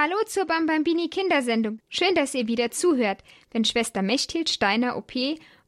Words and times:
Hallo 0.00 0.14
zur 0.26 0.44
Bambambini 0.44 1.08
Kindersendung. 1.08 1.80
Schön, 1.88 2.14
dass 2.14 2.32
ihr 2.32 2.46
wieder 2.46 2.70
zuhört, 2.70 3.24
wenn 3.50 3.64
Schwester 3.64 4.00
Mechthild 4.00 4.48
Steiner 4.48 4.96
OP 4.96 5.12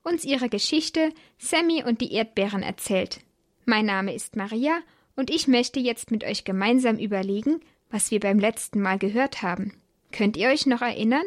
uns 0.05 0.25
ihre 0.25 0.49
Geschichte 0.49 1.13
Sammy 1.37 1.83
und 1.83 2.01
die 2.01 2.13
Erdbeeren 2.13 2.63
erzählt. 2.63 3.23
Mein 3.65 3.87
Name 3.87 4.15
ist 4.15 4.37
Maria 4.37 4.83
und 5.17 5.31
ich 5.31 5.49
möchte 5.49 5.81
jetzt 5.81 6.13
mit 6.13 6.23
euch 6.23 6.45
gemeinsam 6.45 6.97
überlegen, 6.97 7.61
was 7.91 8.13
wir 8.13 8.21
beim 8.21 8.39
letzten 8.39 8.81
Mal 8.81 9.01
gehört 9.01 9.43
haben. 9.43 9.75
Könnt 10.13 10.37
ihr 10.37 10.51
euch 10.51 10.65
noch 10.65 10.81
erinnern? 10.81 11.27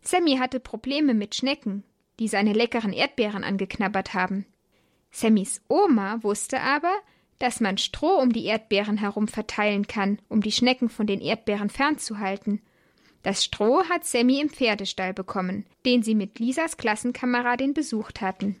Sammy 0.00 0.38
hatte 0.38 0.60
Probleme 0.60 1.12
mit 1.12 1.34
Schnecken, 1.34 1.84
die 2.20 2.28
seine 2.28 2.54
leckeren 2.54 2.94
Erdbeeren 2.94 3.44
angeknabbert 3.44 4.14
haben. 4.14 4.46
Sammys 5.10 5.60
Oma 5.68 6.22
wusste 6.22 6.62
aber, 6.62 6.94
dass 7.38 7.60
man 7.60 7.78
Stroh 7.78 8.20
um 8.20 8.32
die 8.32 8.44
Erdbeeren 8.44 8.96
herum 8.96 9.28
verteilen 9.28 9.86
kann, 9.86 10.18
um 10.28 10.40
die 10.40 10.52
Schnecken 10.52 10.88
von 10.88 11.06
den 11.06 11.20
Erdbeeren 11.20 11.70
fernzuhalten. 11.70 12.60
Das 13.22 13.44
Stroh 13.44 13.84
hat 13.88 14.04
Sammy 14.04 14.40
im 14.40 14.48
Pferdestall 14.48 15.12
bekommen, 15.12 15.66
den 15.84 16.02
sie 16.02 16.14
mit 16.14 16.38
Lisas 16.38 16.76
Klassenkameradin 16.76 17.74
besucht 17.74 18.20
hatten. 18.20 18.56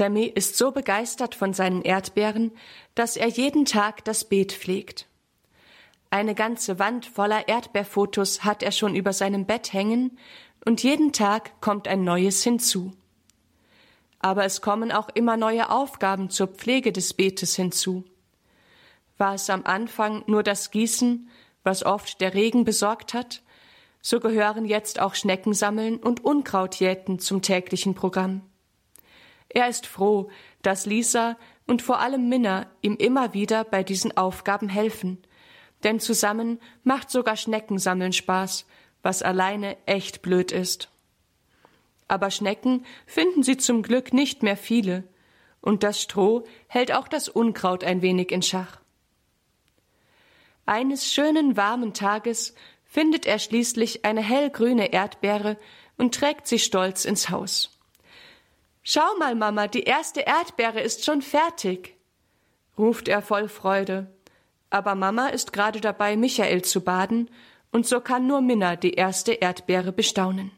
Sammy 0.00 0.24
ist 0.24 0.56
so 0.56 0.70
begeistert 0.70 1.34
von 1.34 1.52
seinen 1.52 1.82
Erdbeeren, 1.82 2.52
dass 2.94 3.16
er 3.18 3.28
jeden 3.28 3.66
Tag 3.66 4.04
das 4.04 4.24
Beet 4.24 4.52
pflegt. 4.52 5.09
Eine 6.12 6.34
ganze 6.34 6.80
Wand 6.80 7.06
voller 7.06 7.46
Erdbeerfotos 7.46 8.42
hat 8.42 8.64
er 8.64 8.72
schon 8.72 8.96
über 8.96 9.12
seinem 9.12 9.46
Bett 9.46 9.72
hängen, 9.72 10.18
und 10.66 10.82
jeden 10.82 11.12
Tag 11.12 11.60
kommt 11.62 11.88
ein 11.88 12.04
neues 12.04 12.42
hinzu. 12.42 12.92
Aber 14.18 14.44
es 14.44 14.60
kommen 14.60 14.92
auch 14.92 15.08
immer 15.08 15.38
neue 15.38 15.70
Aufgaben 15.70 16.28
zur 16.28 16.48
Pflege 16.48 16.92
des 16.92 17.14
Beetes 17.14 17.56
hinzu. 17.56 18.04
War 19.16 19.34
es 19.34 19.48
am 19.48 19.64
Anfang 19.64 20.24
nur 20.26 20.42
das 20.42 20.70
Gießen, 20.70 21.30
was 21.62 21.84
oft 21.84 22.20
der 22.20 22.34
Regen 22.34 22.64
besorgt 22.64 23.14
hat, 23.14 23.42
so 24.02 24.18
gehören 24.18 24.64
jetzt 24.64 25.00
auch 25.00 25.14
Schneckensammeln 25.14 25.96
und 25.96 26.24
Unkrautjäten 26.24 27.20
zum 27.20 27.40
täglichen 27.40 27.94
Programm. 27.94 28.42
Er 29.48 29.68
ist 29.68 29.86
froh, 29.86 30.28
dass 30.62 30.86
Lisa 30.86 31.38
und 31.66 31.82
vor 31.82 32.00
allem 32.00 32.28
Minna 32.28 32.66
ihm 32.82 32.96
immer 32.96 33.32
wieder 33.32 33.64
bei 33.64 33.82
diesen 33.82 34.16
Aufgaben 34.16 34.68
helfen 34.68 35.22
denn 35.84 36.00
zusammen 36.00 36.60
macht 36.84 37.10
sogar 37.10 37.36
Schneckensammeln 37.36 38.12
Spaß, 38.12 38.66
was 39.02 39.22
alleine 39.22 39.76
echt 39.86 40.22
blöd 40.22 40.52
ist. 40.52 40.90
Aber 42.08 42.30
Schnecken 42.30 42.84
finden 43.06 43.42
sie 43.42 43.56
zum 43.56 43.82
Glück 43.82 44.12
nicht 44.12 44.42
mehr 44.42 44.56
viele, 44.56 45.04
und 45.60 45.82
das 45.82 46.00
Stroh 46.00 46.44
hält 46.68 46.92
auch 46.92 47.06
das 47.06 47.28
Unkraut 47.28 47.84
ein 47.84 48.02
wenig 48.02 48.32
in 48.32 48.42
Schach. 48.42 48.80
Eines 50.66 51.12
schönen 51.12 51.56
warmen 51.56 51.94
Tages 51.94 52.54
findet 52.84 53.26
er 53.26 53.38
schließlich 53.38 54.04
eine 54.04 54.22
hellgrüne 54.22 54.92
Erdbeere 54.92 55.58
und 55.96 56.14
trägt 56.14 56.46
sie 56.46 56.58
stolz 56.58 57.04
ins 57.04 57.28
Haus. 57.28 57.78
Schau 58.82 59.16
mal, 59.18 59.34
Mama, 59.34 59.68
die 59.68 59.82
erste 59.82 60.20
Erdbeere 60.20 60.80
ist 60.80 61.04
schon 61.04 61.22
fertig, 61.22 61.94
ruft 62.78 63.08
er 63.08 63.20
voll 63.20 63.48
Freude 63.48 64.10
aber 64.70 64.94
Mama 64.94 65.28
ist 65.28 65.52
gerade 65.52 65.80
dabei, 65.80 66.16
Michael 66.16 66.62
zu 66.62 66.80
baden, 66.82 67.28
und 67.72 67.86
so 67.86 68.00
kann 68.00 68.26
nur 68.26 68.40
Minna 68.40 68.76
die 68.76 68.94
erste 68.94 69.32
Erdbeere 69.32 69.92
bestaunen. 69.92 70.52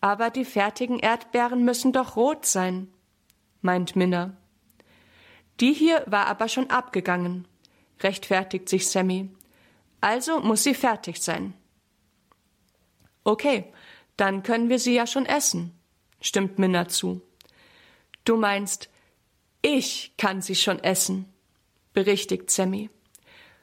Aber 0.00 0.30
die 0.30 0.44
fertigen 0.44 0.98
Erdbeeren 0.98 1.64
müssen 1.64 1.92
doch 1.92 2.16
rot 2.16 2.46
sein, 2.46 2.88
meint 3.60 3.94
Minna. 3.94 4.36
Die 5.60 5.72
hier 5.72 6.02
war 6.06 6.26
aber 6.26 6.48
schon 6.48 6.70
abgegangen, 6.70 7.46
rechtfertigt 8.00 8.68
sich 8.68 8.88
Sammy. 8.88 9.28
Also 10.00 10.40
muss 10.40 10.62
sie 10.62 10.74
fertig 10.74 11.22
sein. 11.22 11.54
Okay, 13.22 13.70
dann 14.16 14.42
können 14.42 14.70
wir 14.70 14.78
sie 14.78 14.94
ja 14.94 15.06
schon 15.06 15.26
essen, 15.26 15.78
stimmt 16.20 16.58
Minna 16.58 16.88
zu. 16.88 17.20
Du 18.24 18.36
meinst, 18.36 18.88
ich 19.60 20.14
kann 20.16 20.40
sie 20.40 20.54
schon 20.54 20.78
essen 20.78 21.29
berichtigt 21.92 22.50
Sammy. 22.50 22.90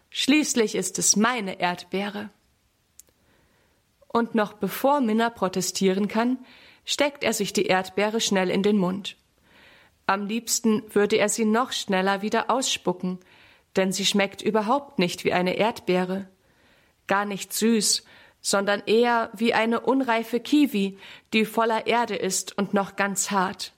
Schließlich 0.10 0.76
ist 0.76 1.00
es 1.00 1.16
meine 1.16 1.60
Erdbeere. 1.60 2.30
Und 4.08 4.36
noch 4.36 4.54
bevor 4.54 5.02
Minna 5.02 5.30
protestieren 5.30 6.08
kann, 6.08 6.40
steckt 6.86 7.24
er 7.24 7.34
sich 7.34 7.54
die 7.54 7.66
Erdbeere 7.66 8.22
schnell 8.22 8.50
in 8.50 8.64
den 8.64 8.78
Mund. 8.78 9.18
Am 10.06 10.26
liebsten 10.26 10.84
würde 10.94 11.18
er 11.18 11.30
sie 11.30 11.46
noch 11.46 11.74
schneller 11.74 12.22
wieder 12.22 12.50
ausspucken, 12.50 13.20
denn 13.76 13.92
sie 13.92 14.06
schmeckt 14.06 14.42
überhaupt 14.42 14.98
nicht 14.98 15.26
wie 15.26 15.34
eine 15.34 15.58
Erdbeere. 15.58 16.30
Gar 17.08 17.26
nicht 17.26 17.54
süß, 17.54 18.04
sondern 18.42 18.82
eher 18.86 19.30
wie 19.34 19.54
eine 19.54 19.82
unreife 19.82 20.40
Kiwi, 20.40 20.98
die 21.34 21.46
voller 21.46 21.86
Erde 21.88 22.16
ist 22.16 22.58
und 22.58 22.74
noch 22.74 22.96
ganz 22.96 23.32
hart 23.32 23.74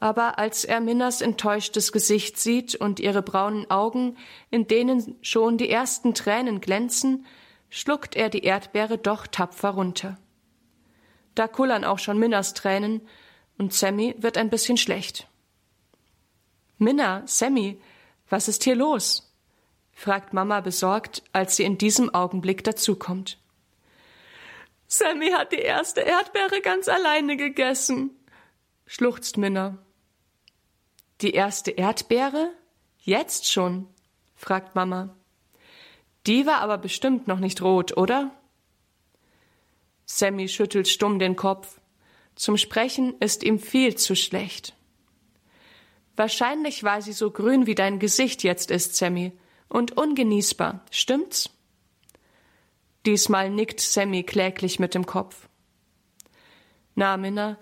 aber 0.00 0.38
als 0.38 0.64
er 0.64 0.80
Minnas 0.80 1.20
enttäuschtes 1.20 1.92
Gesicht 1.92 2.38
sieht 2.38 2.74
und 2.74 3.00
ihre 3.00 3.22
braunen 3.22 3.70
Augen, 3.70 4.16
in 4.50 4.66
denen 4.66 5.16
schon 5.20 5.58
die 5.58 5.68
ersten 5.68 6.14
Tränen 6.14 6.62
glänzen, 6.62 7.26
schluckt 7.68 8.16
er 8.16 8.30
die 8.30 8.42
Erdbeere 8.42 8.96
doch 8.96 9.26
tapfer 9.26 9.70
runter. 9.70 10.18
Da 11.34 11.46
kullern 11.46 11.84
auch 11.84 11.98
schon 11.98 12.18
Minnas 12.18 12.54
Tränen, 12.54 13.02
und 13.58 13.74
Sammy 13.74 14.14
wird 14.16 14.38
ein 14.38 14.48
bisschen 14.48 14.78
schlecht. 14.78 15.28
Minna, 16.78 17.22
Sammy, 17.26 17.78
was 18.30 18.48
ist 18.48 18.64
hier 18.64 18.74
los? 18.74 19.30
fragt 19.92 20.32
Mama 20.32 20.62
besorgt, 20.62 21.22
als 21.34 21.56
sie 21.56 21.64
in 21.64 21.76
diesem 21.76 22.14
Augenblick 22.14 22.64
dazukommt. 22.64 23.38
Sammy 24.86 25.30
hat 25.30 25.52
die 25.52 25.56
erste 25.56 26.00
Erdbeere 26.00 26.62
ganz 26.62 26.88
alleine 26.88 27.36
gegessen, 27.36 28.16
schluchzt 28.86 29.36
Minna. 29.36 29.76
Die 31.20 31.32
erste 31.32 31.70
Erdbeere? 31.70 32.50
Jetzt 32.98 33.50
schon? 33.50 33.88
fragt 34.34 34.74
Mama. 34.74 35.14
Die 36.26 36.46
war 36.46 36.60
aber 36.60 36.78
bestimmt 36.78 37.28
noch 37.28 37.38
nicht 37.38 37.62
rot, 37.62 37.96
oder? 37.96 38.30
Sammy 40.06 40.48
schüttelt 40.48 40.88
stumm 40.88 41.18
den 41.18 41.36
Kopf. 41.36 41.80
Zum 42.34 42.56
Sprechen 42.56 43.14
ist 43.20 43.42
ihm 43.42 43.58
viel 43.58 43.96
zu 43.96 44.16
schlecht. 44.16 44.74
Wahrscheinlich 46.16 46.84
war 46.84 47.02
sie 47.02 47.12
so 47.12 47.30
grün 47.30 47.66
wie 47.66 47.74
dein 47.74 47.98
Gesicht 47.98 48.42
jetzt 48.42 48.70
ist, 48.70 48.96
Sammy, 48.96 49.32
und 49.68 49.96
ungenießbar, 49.96 50.84
stimmt's? 50.90 51.50
Diesmal 53.06 53.50
nickt 53.50 53.80
Sammy 53.80 54.24
kläglich 54.24 54.78
mit 54.78 54.94
dem 54.94 55.06
Kopf. 55.06 55.48
Na, 56.94 57.16
Minna, 57.16 57.58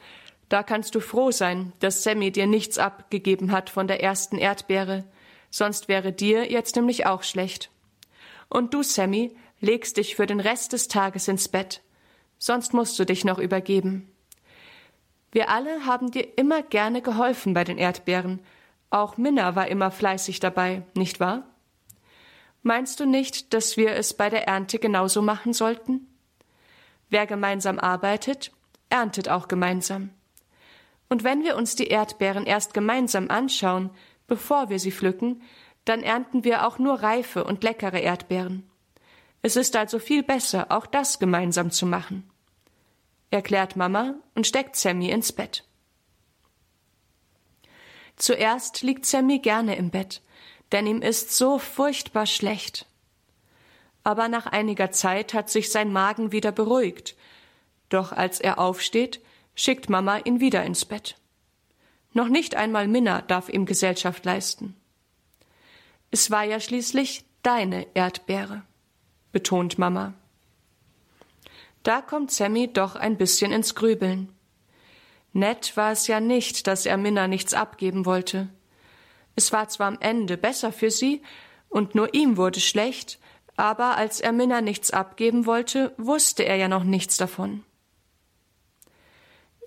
da 0.48 0.62
kannst 0.62 0.94
du 0.94 1.00
froh 1.00 1.30
sein, 1.30 1.72
dass 1.80 2.02
Sammy 2.02 2.32
dir 2.32 2.46
nichts 2.46 2.78
abgegeben 2.78 3.52
hat 3.52 3.70
von 3.70 3.86
der 3.86 4.02
ersten 4.02 4.38
Erdbeere, 4.38 5.04
sonst 5.50 5.88
wäre 5.88 6.12
dir 6.12 6.50
jetzt 6.50 6.76
nämlich 6.76 7.06
auch 7.06 7.22
schlecht. 7.22 7.70
Und 8.48 8.72
du, 8.74 8.82
Sammy, 8.82 9.36
legst 9.60 9.96
dich 9.96 10.16
für 10.16 10.26
den 10.26 10.40
Rest 10.40 10.72
des 10.72 10.88
Tages 10.88 11.28
ins 11.28 11.48
Bett, 11.48 11.82
sonst 12.38 12.72
musst 12.72 12.98
du 12.98 13.04
dich 13.04 13.24
noch 13.24 13.38
übergeben. 13.38 14.10
Wir 15.30 15.50
alle 15.50 15.84
haben 15.84 16.10
dir 16.10 16.38
immer 16.38 16.62
gerne 16.62 17.02
geholfen 17.02 17.52
bei 17.52 17.64
den 17.64 17.76
Erdbeeren, 17.76 18.40
auch 18.90 19.18
Minna 19.18 19.54
war 19.54 19.68
immer 19.68 19.90
fleißig 19.90 20.40
dabei, 20.40 20.82
nicht 20.94 21.20
wahr? 21.20 21.44
Meinst 22.62 23.00
du 23.00 23.06
nicht, 23.06 23.52
dass 23.52 23.76
wir 23.76 23.92
es 23.92 24.14
bei 24.14 24.30
der 24.30 24.48
Ernte 24.48 24.78
genauso 24.78 25.20
machen 25.20 25.52
sollten? 25.52 26.06
Wer 27.10 27.26
gemeinsam 27.26 27.78
arbeitet, 27.78 28.50
erntet 28.88 29.28
auch 29.28 29.48
gemeinsam. 29.48 30.10
Und 31.08 31.24
wenn 31.24 31.42
wir 31.42 31.56
uns 31.56 31.74
die 31.74 31.86
Erdbeeren 31.86 32.44
erst 32.44 32.74
gemeinsam 32.74 33.30
anschauen, 33.30 33.90
bevor 34.26 34.68
wir 34.68 34.78
sie 34.78 34.92
pflücken, 34.92 35.42
dann 35.84 36.02
ernten 36.02 36.44
wir 36.44 36.66
auch 36.66 36.78
nur 36.78 37.02
reife 37.02 37.44
und 37.44 37.62
leckere 37.64 37.98
Erdbeeren. 37.98 38.68
Es 39.40 39.56
ist 39.56 39.76
also 39.76 39.98
viel 39.98 40.22
besser, 40.22 40.66
auch 40.70 40.86
das 40.86 41.18
gemeinsam 41.18 41.70
zu 41.70 41.86
machen. 41.86 42.28
Erklärt 43.30 43.76
Mama 43.76 44.14
und 44.34 44.46
steckt 44.46 44.76
Sammy 44.76 45.10
ins 45.10 45.32
Bett. 45.32 45.64
Zuerst 48.16 48.82
liegt 48.82 49.06
Sammy 49.06 49.38
gerne 49.38 49.76
im 49.76 49.90
Bett, 49.90 50.22
denn 50.72 50.86
ihm 50.86 51.02
ist 51.02 51.36
so 51.36 51.58
furchtbar 51.58 52.26
schlecht. 52.26 52.86
Aber 54.02 54.28
nach 54.28 54.46
einiger 54.46 54.90
Zeit 54.90 55.34
hat 55.34 55.50
sich 55.50 55.70
sein 55.70 55.92
Magen 55.92 56.32
wieder 56.32 56.50
beruhigt, 56.50 57.16
doch 57.88 58.12
als 58.12 58.40
er 58.40 58.58
aufsteht, 58.58 59.20
schickt 59.58 59.90
Mama 59.90 60.18
ihn 60.18 60.38
wieder 60.38 60.64
ins 60.64 60.84
Bett. 60.84 61.16
Noch 62.12 62.28
nicht 62.28 62.54
einmal 62.54 62.86
Minna 62.86 63.22
darf 63.22 63.48
ihm 63.48 63.66
Gesellschaft 63.66 64.24
leisten. 64.24 64.76
Es 66.12 66.30
war 66.30 66.44
ja 66.44 66.60
schließlich 66.60 67.24
deine 67.42 67.86
Erdbeere, 67.94 68.62
betont 69.32 69.76
Mama. 69.76 70.14
Da 71.82 72.00
kommt 72.00 72.30
Sammy 72.30 72.72
doch 72.72 72.94
ein 72.94 73.16
bisschen 73.16 73.50
ins 73.50 73.74
Grübeln. 73.74 74.32
Nett 75.32 75.76
war 75.76 75.90
es 75.90 76.06
ja 76.06 76.20
nicht, 76.20 76.68
dass 76.68 76.86
er 76.86 76.96
Minna 76.96 77.26
nichts 77.26 77.52
abgeben 77.52 78.06
wollte. 78.06 78.48
Es 79.34 79.52
war 79.52 79.68
zwar 79.68 79.88
am 79.88 79.98
Ende 80.00 80.36
besser 80.36 80.72
für 80.72 80.90
sie, 80.90 81.20
und 81.68 81.94
nur 81.94 82.14
ihm 82.14 82.36
wurde 82.36 82.60
schlecht, 82.60 83.18
aber 83.56 83.96
als 83.96 84.20
er 84.20 84.32
Minna 84.32 84.60
nichts 84.60 84.92
abgeben 84.92 85.46
wollte, 85.46 85.92
wusste 85.98 86.44
er 86.44 86.56
ja 86.56 86.68
noch 86.68 86.84
nichts 86.84 87.16
davon. 87.16 87.64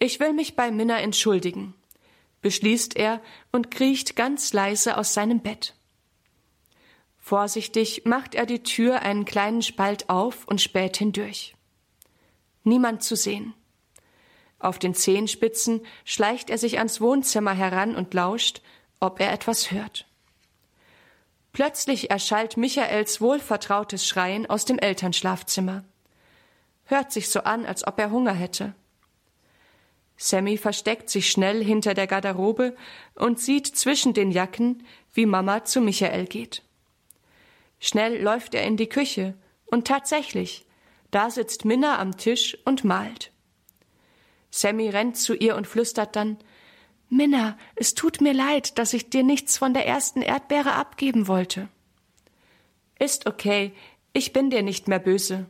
Ich 0.03 0.19
will 0.19 0.33
mich 0.33 0.55
bei 0.55 0.71
Minna 0.71 0.99
entschuldigen, 0.99 1.75
beschließt 2.41 2.95
er 2.95 3.21
und 3.51 3.69
kriecht 3.69 4.15
ganz 4.15 4.51
leise 4.51 4.97
aus 4.97 5.13
seinem 5.13 5.41
Bett. 5.41 5.75
Vorsichtig 7.19 8.01
macht 8.05 8.33
er 8.33 8.47
die 8.47 8.63
Tür 8.63 9.03
einen 9.03 9.25
kleinen 9.25 9.61
Spalt 9.61 10.09
auf 10.09 10.47
und 10.47 10.59
späht 10.59 10.97
hindurch. 10.97 11.55
Niemand 12.63 13.03
zu 13.03 13.15
sehen. 13.15 13.53
Auf 14.57 14.79
den 14.79 14.95
Zehenspitzen 14.95 15.85
schleicht 16.03 16.49
er 16.49 16.57
sich 16.57 16.79
ans 16.79 16.99
Wohnzimmer 16.99 17.53
heran 17.53 17.95
und 17.95 18.15
lauscht, 18.15 18.63
ob 18.99 19.19
er 19.19 19.31
etwas 19.31 19.69
hört. 19.69 20.07
Plötzlich 21.53 22.09
erschallt 22.09 22.57
Michaels 22.57 23.21
wohlvertrautes 23.21 24.07
Schreien 24.07 24.49
aus 24.49 24.65
dem 24.65 24.79
Elternschlafzimmer. 24.79 25.83
Hört 26.85 27.11
sich 27.11 27.29
so 27.29 27.41
an, 27.41 27.67
als 27.67 27.85
ob 27.85 27.99
er 27.99 28.09
Hunger 28.09 28.33
hätte. 28.33 28.73
Sammy 30.23 30.57
versteckt 30.57 31.09
sich 31.09 31.31
schnell 31.31 31.63
hinter 31.63 31.95
der 31.95 32.05
Garderobe 32.05 32.75
und 33.15 33.39
sieht 33.39 33.65
zwischen 33.65 34.13
den 34.13 34.29
Jacken, 34.29 34.85
wie 35.15 35.25
Mama 35.25 35.65
zu 35.65 35.81
Michael 35.81 36.25
geht. 36.25 36.61
Schnell 37.79 38.21
läuft 38.21 38.53
er 38.53 38.63
in 38.63 38.77
die 38.77 38.87
Küche, 38.87 39.33
und 39.65 39.87
tatsächlich, 39.87 40.67
da 41.09 41.31
sitzt 41.31 41.65
Minna 41.65 41.97
am 41.97 42.17
Tisch 42.17 42.55
und 42.65 42.83
malt. 42.83 43.31
Sammy 44.51 44.89
rennt 44.89 45.17
zu 45.17 45.33
ihr 45.33 45.55
und 45.55 45.65
flüstert 45.65 46.15
dann 46.15 46.37
Minna, 47.09 47.57
es 47.75 47.95
tut 47.95 48.21
mir 48.21 48.33
leid, 48.33 48.77
dass 48.77 48.93
ich 48.93 49.09
dir 49.09 49.23
nichts 49.23 49.57
von 49.57 49.73
der 49.73 49.87
ersten 49.87 50.21
Erdbeere 50.21 50.73
abgeben 50.73 51.27
wollte. 51.27 51.67
Ist 52.99 53.25
okay, 53.25 53.73
ich 54.13 54.33
bin 54.33 54.51
dir 54.51 54.61
nicht 54.61 54.87
mehr 54.87 54.99
böse, 54.99 55.47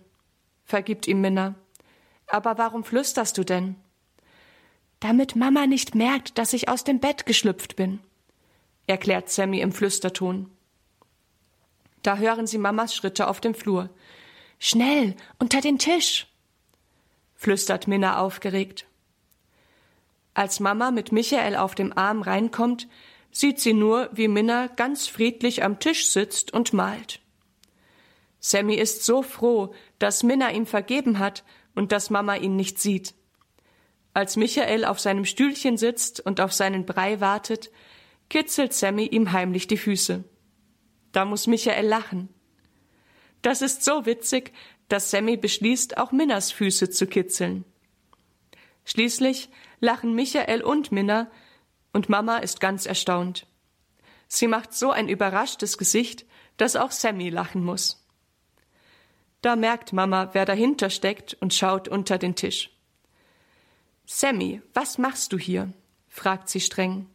vergibt 0.63 1.09
ihm 1.09 1.19
Minna. 1.19 1.55
Aber 2.27 2.57
warum 2.57 2.85
flüsterst 2.85 3.37
du 3.37 3.43
denn? 3.43 3.75
Damit 5.01 5.35
Mama 5.35 5.65
nicht 5.65 5.95
merkt, 5.95 6.37
dass 6.37 6.53
ich 6.53 6.69
aus 6.69 6.83
dem 6.83 6.99
Bett 6.99 7.25
geschlüpft 7.25 7.75
bin, 7.75 7.99
erklärt 8.85 9.31
Sammy 9.31 9.59
im 9.59 9.71
Flüsterton. 9.71 10.49
Da 12.03 12.17
hören 12.17 12.45
sie 12.45 12.59
Mamas 12.59 12.95
Schritte 12.95 13.27
auf 13.27 13.41
dem 13.41 13.55
Flur. 13.55 13.89
Schnell, 14.59 15.15
unter 15.39 15.59
den 15.59 15.79
Tisch, 15.79 16.27
flüstert 17.35 17.87
Minna 17.87 18.19
aufgeregt. 18.19 18.85
Als 20.35 20.59
Mama 20.59 20.91
mit 20.91 21.11
Michael 21.11 21.55
auf 21.55 21.73
dem 21.73 21.97
Arm 21.97 22.21
reinkommt, 22.21 22.87
sieht 23.31 23.59
sie 23.59 23.73
nur, 23.73 24.07
wie 24.13 24.27
Minna 24.27 24.67
ganz 24.67 25.07
friedlich 25.07 25.63
am 25.63 25.79
Tisch 25.79 26.09
sitzt 26.09 26.53
und 26.53 26.73
malt. 26.73 27.21
Sammy 28.39 28.75
ist 28.75 29.03
so 29.03 29.23
froh, 29.23 29.73
dass 29.97 30.21
Minna 30.21 30.51
ihm 30.51 30.67
vergeben 30.67 31.17
hat 31.17 31.43
und 31.73 31.91
dass 31.91 32.11
Mama 32.11 32.35
ihn 32.35 32.55
nicht 32.55 32.79
sieht. 32.79 33.15
Als 34.13 34.35
Michael 34.35 34.85
auf 34.85 34.99
seinem 34.99 35.25
Stühlchen 35.25 35.77
sitzt 35.77 36.19
und 36.19 36.41
auf 36.41 36.51
seinen 36.51 36.85
Brei 36.85 37.21
wartet, 37.21 37.71
kitzelt 38.29 38.73
Sammy 38.73 39.05
ihm 39.05 39.31
heimlich 39.31 39.67
die 39.67 39.77
Füße. 39.77 40.23
Da 41.11 41.25
muss 41.25 41.47
Michael 41.47 41.87
lachen. 41.87 42.29
Das 43.41 43.61
ist 43.61 43.83
so 43.83 44.05
witzig, 44.05 44.53
dass 44.89 45.11
Sammy 45.11 45.37
beschließt, 45.37 45.97
auch 45.97 46.11
Minnas 46.11 46.51
Füße 46.51 46.89
zu 46.89 47.07
kitzeln. 47.07 47.63
Schließlich 48.85 49.49
lachen 49.79 50.13
Michael 50.13 50.61
und 50.61 50.91
Minna, 50.91 51.31
und 51.93 52.07
Mama 52.07 52.37
ist 52.37 52.61
ganz 52.61 52.85
erstaunt. 52.85 53.47
Sie 54.27 54.47
macht 54.47 54.73
so 54.73 54.91
ein 54.91 55.09
überraschtes 55.09 55.77
Gesicht, 55.77 56.25
dass 56.55 56.77
auch 56.77 56.91
Sammy 56.91 57.29
lachen 57.29 57.63
muss. 57.63 58.07
Da 59.41 59.55
merkt 59.55 59.91
Mama, 59.91 60.29
wer 60.33 60.45
dahinter 60.45 60.89
steckt 60.89 61.33
und 61.41 61.53
schaut 61.53 61.87
unter 61.89 62.17
den 62.17 62.35
Tisch. 62.35 62.69
Sammy, 64.13 64.61
was 64.73 64.97
machst 64.97 65.31
du 65.31 65.37
hier? 65.37 65.71
fragt 66.09 66.49
sie 66.49 66.59
streng. 66.59 67.07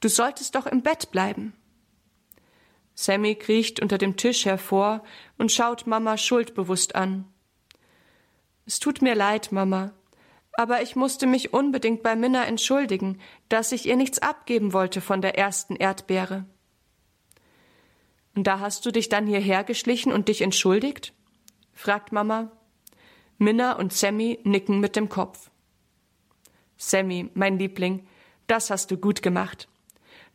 Du 0.00 0.08
solltest 0.08 0.54
doch 0.54 0.64
im 0.64 0.80
Bett 0.80 1.10
bleiben. 1.10 1.52
Sammy 2.94 3.34
kriecht 3.34 3.78
unter 3.78 3.98
dem 3.98 4.16
Tisch 4.16 4.46
hervor 4.46 5.04
und 5.36 5.52
schaut 5.52 5.86
Mama 5.86 6.16
schuldbewusst 6.16 6.94
an. 6.94 7.26
Es 8.64 8.78
tut 8.78 9.02
mir 9.02 9.14
leid, 9.14 9.52
Mama, 9.52 9.92
aber 10.54 10.80
ich 10.80 10.96
musste 10.96 11.26
mich 11.26 11.52
unbedingt 11.52 12.02
bei 12.02 12.16
Minna 12.16 12.46
entschuldigen, 12.46 13.20
dass 13.50 13.70
ich 13.70 13.84
ihr 13.84 13.96
nichts 13.96 14.20
abgeben 14.20 14.72
wollte 14.72 15.02
von 15.02 15.20
der 15.20 15.36
ersten 15.36 15.76
Erdbeere. 15.76 16.46
Und 18.34 18.46
da 18.46 18.60
hast 18.60 18.86
du 18.86 18.90
dich 18.90 19.10
dann 19.10 19.26
hierher 19.26 19.62
geschlichen 19.62 20.10
und 20.10 20.28
dich 20.28 20.40
entschuldigt? 20.40 21.12
fragt 21.74 22.12
Mama. 22.12 22.50
Minna 23.36 23.72
und 23.72 23.92
Sammy 23.92 24.40
nicken 24.42 24.80
mit 24.80 24.96
dem 24.96 25.10
Kopf. 25.10 25.49
Sammy, 26.80 27.28
mein 27.34 27.58
Liebling, 27.58 28.06
das 28.46 28.70
hast 28.70 28.90
du 28.90 28.96
gut 28.96 29.20
gemacht. 29.20 29.68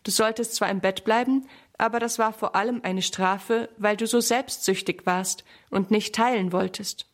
Du 0.03 0.11
solltest 0.11 0.53
zwar 0.53 0.69
im 0.69 0.79
Bett 0.79 1.03
bleiben, 1.03 1.47
aber 1.79 1.99
das 1.99 2.19
war 2.19 2.33
vor 2.33 2.55
allem 2.55 2.81
eine 2.83 3.01
Strafe, 3.01 3.67
weil 3.77 3.97
du 3.97 4.05
so 4.05 4.19
selbstsüchtig 4.19 5.07
warst 5.07 5.43
und 5.71 5.89
nicht 5.89 6.13
teilen 6.13 6.51
wolltest. 6.51 7.07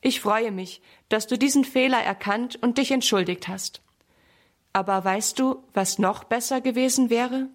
Ich 0.00 0.20
freue 0.20 0.50
mich, 0.50 0.82
dass 1.08 1.28
du 1.28 1.38
diesen 1.38 1.64
Fehler 1.64 2.02
erkannt 2.02 2.58
und 2.60 2.78
dich 2.78 2.90
entschuldigt 2.90 3.46
hast. 3.46 3.82
Aber 4.72 5.04
weißt 5.04 5.38
du, 5.38 5.62
was 5.72 6.00
noch 6.00 6.24
besser 6.24 6.60
gewesen 6.60 7.08
wäre? 7.08 7.48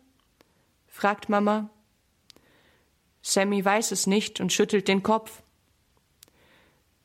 fragt 0.88 1.28
Mama. 1.28 1.70
Sammy 3.22 3.66
weiß 3.66 3.92
es 3.92 4.08
nicht 4.08 4.40
und 4.40 4.54
schüttelt 4.54 4.88
den 4.88 5.04
Kopf. 5.04 5.42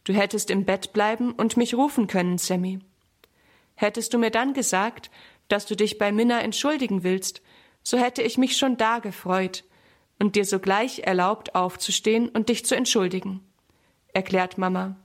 Du 0.04 0.12
hättest 0.12 0.48
im 0.50 0.64
Bett 0.64 0.92
bleiben 0.92 1.32
und 1.32 1.56
mich 1.56 1.74
rufen 1.74 2.06
können, 2.06 2.38
Sammy. 2.38 2.78
Hättest 3.80 4.12
du 4.12 4.18
mir 4.18 4.30
dann 4.30 4.52
gesagt, 4.52 5.10
dass 5.48 5.64
du 5.64 5.74
dich 5.74 5.96
bei 5.96 6.12
Minna 6.12 6.42
entschuldigen 6.42 7.02
willst, 7.02 7.40
so 7.82 7.96
hätte 7.96 8.20
ich 8.20 8.36
mich 8.36 8.58
schon 8.58 8.76
da 8.76 8.98
gefreut 8.98 9.64
und 10.18 10.36
dir 10.36 10.44
sogleich 10.44 10.98
erlaubt, 10.98 11.54
aufzustehen 11.54 12.28
und 12.28 12.50
dich 12.50 12.66
zu 12.66 12.76
entschuldigen, 12.76 13.40
erklärt 14.12 14.58
Mama. 14.58 14.96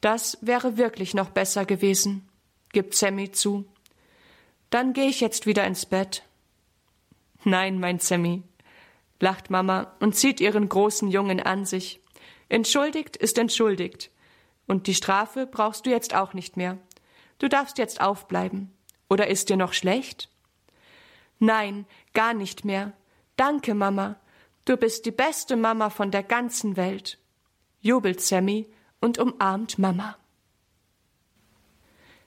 Das 0.00 0.38
wäre 0.40 0.78
wirklich 0.78 1.12
noch 1.12 1.28
besser 1.28 1.66
gewesen, 1.66 2.26
gibt 2.72 2.94
Sammy 2.94 3.30
zu. 3.30 3.66
Dann 4.70 4.94
gehe 4.94 5.08
ich 5.08 5.20
jetzt 5.20 5.44
wieder 5.44 5.66
ins 5.66 5.84
Bett. 5.84 6.22
Nein, 7.44 7.78
meint 7.78 8.02
Sammy, 8.02 8.42
lacht 9.20 9.50
Mama 9.50 9.94
und 10.00 10.16
zieht 10.16 10.40
ihren 10.40 10.70
großen 10.70 11.10
Jungen 11.10 11.40
an 11.40 11.66
sich. 11.66 12.00
Entschuldigt 12.48 13.18
ist 13.18 13.36
entschuldigt. 13.36 14.10
Und 14.70 14.86
die 14.86 14.94
Strafe 14.94 15.48
brauchst 15.48 15.84
du 15.84 15.90
jetzt 15.90 16.14
auch 16.14 16.32
nicht 16.32 16.56
mehr. 16.56 16.78
Du 17.40 17.48
darfst 17.48 17.76
jetzt 17.78 18.00
aufbleiben. 18.00 18.72
Oder 19.08 19.26
ist 19.26 19.48
dir 19.48 19.56
noch 19.56 19.72
schlecht? 19.72 20.28
Nein, 21.40 21.86
gar 22.14 22.34
nicht 22.34 22.64
mehr. 22.64 22.92
Danke, 23.34 23.74
Mama. 23.74 24.14
Du 24.66 24.76
bist 24.76 25.06
die 25.06 25.10
beste 25.10 25.56
Mama 25.56 25.90
von 25.90 26.12
der 26.12 26.22
ganzen 26.22 26.76
Welt. 26.76 27.18
Jubelt 27.80 28.20
Sammy 28.20 28.72
und 29.00 29.18
umarmt 29.18 29.76
Mama. 29.80 30.16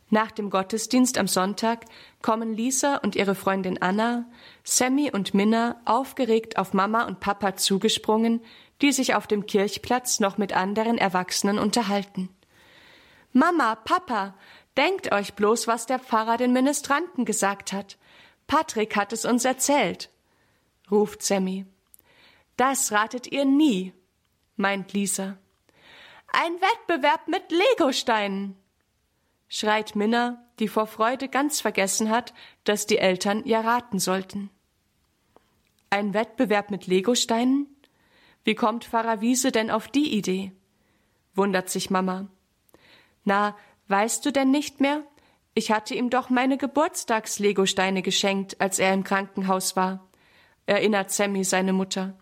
Nach 0.10 0.30
dem 0.30 0.50
Gottesdienst 0.50 1.18
am 1.18 1.30
Sonntag 1.30 1.86
kommen 2.22 2.54
Lisa 2.54 2.98
und 2.98 3.16
ihre 3.16 3.36
Freundin 3.36 3.82
Anna, 3.82 4.26
Sammy 4.66 5.10
und 5.10 5.34
Minna 5.34 5.82
aufgeregt 5.86 6.58
auf 6.58 6.74
Mama 6.74 7.06
und 7.08 7.22
Papa 7.22 7.56
zugesprungen, 7.56 8.42
die 8.82 8.92
sich 8.92 9.16
auf 9.16 9.28
dem 9.28 9.46
Kirchplatz 9.46 10.20
noch 10.20 10.38
mit 10.38 10.54
anderen 10.54 10.98
Erwachsenen 10.98 11.60
unterhalten. 11.60 12.30
Mama, 13.32 13.76
Papa, 13.76 14.36
denkt 14.78 15.12
euch 15.12 15.34
bloß, 15.34 15.68
was 15.68 15.86
der 15.86 16.00
Pfarrer 16.00 16.38
den 16.38 16.54
Ministranten 16.54 17.26
gesagt 17.26 17.74
hat. 17.74 17.98
Patrick 18.48 18.96
hat 18.96 19.14
es 19.14 19.26
uns 19.26 19.46
erzählt, 19.46 20.10
ruft 20.92 21.24
Sammy. 21.24 21.66
Das 22.58 22.92
ratet 22.92 23.32
ihr 23.32 23.46
nie, 23.46 23.94
meint 24.56 24.94
Lisa. 24.94 25.38
Ein 26.28 26.54
Wettbewerb 26.62 27.28
mit 27.28 27.52
Legosteinen, 27.52 28.56
schreit 29.48 29.96
Minna, 29.96 30.44
die 30.60 30.68
vor 30.68 30.88
Freude 30.88 31.30
ganz 31.30 31.62
vergessen 31.62 32.10
hat, 32.10 32.34
dass 32.64 32.86
die 32.86 32.98
Eltern 32.98 33.44
ihr 33.44 33.60
raten 33.60 34.00
sollten. 34.00 34.50
Ein 35.90 36.14
Wettbewerb 36.14 36.72
mit 36.72 36.88
Legosteinen? 36.88 37.73
Wie 38.44 38.56
kommt 38.56 38.86
Pfarrer 38.86 39.22
Wiese 39.22 39.52
denn 39.52 39.72
auf 39.72 39.88
die 39.88 40.16
Idee? 40.16 40.52
wundert 41.36 41.70
sich 41.70 41.90
Mama. 41.90 42.28
Na, 43.24 43.56
weißt 43.88 44.26
du 44.26 44.32
denn 44.32 44.52
nicht 44.52 44.82
mehr? 44.82 45.04
Ich 45.56 45.72
hatte 45.72 45.96
ihm 45.96 46.10
doch 46.10 46.30
meine 46.30 46.58
Geburtstags-Legosteine 46.58 48.02
geschenkt, 48.02 48.60
als 48.60 48.80
er 48.80 48.94
im 48.94 49.04
Krankenhaus 49.04 49.76
war, 49.76 50.08
erinnert 50.66 51.12
Sammy 51.12 51.44
seine 51.44 51.74
Mutter. 51.74 52.18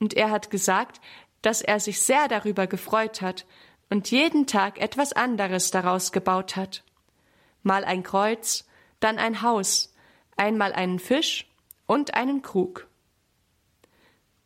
Und 0.00 0.14
er 0.14 0.30
hat 0.30 0.50
gesagt, 0.50 1.00
dass 1.42 1.62
er 1.62 1.80
sich 1.80 2.00
sehr 2.00 2.28
darüber 2.28 2.66
gefreut 2.66 3.22
hat 3.22 3.46
und 3.90 4.10
jeden 4.10 4.46
Tag 4.46 4.80
etwas 4.80 5.12
anderes 5.12 5.70
daraus 5.70 6.12
gebaut 6.12 6.56
hat. 6.56 6.84
mal 7.62 7.84
ein 7.84 8.02
Kreuz, 8.02 8.66
dann 9.00 9.18
ein 9.18 9.42
Haus, 9.42 9.94
einmal 10.36 10.72
einen 10.72 10.98
Fisch 10.98 11.46
und 11.86 12.14
einen 12.14 12.42
Krug. 12.42 12.86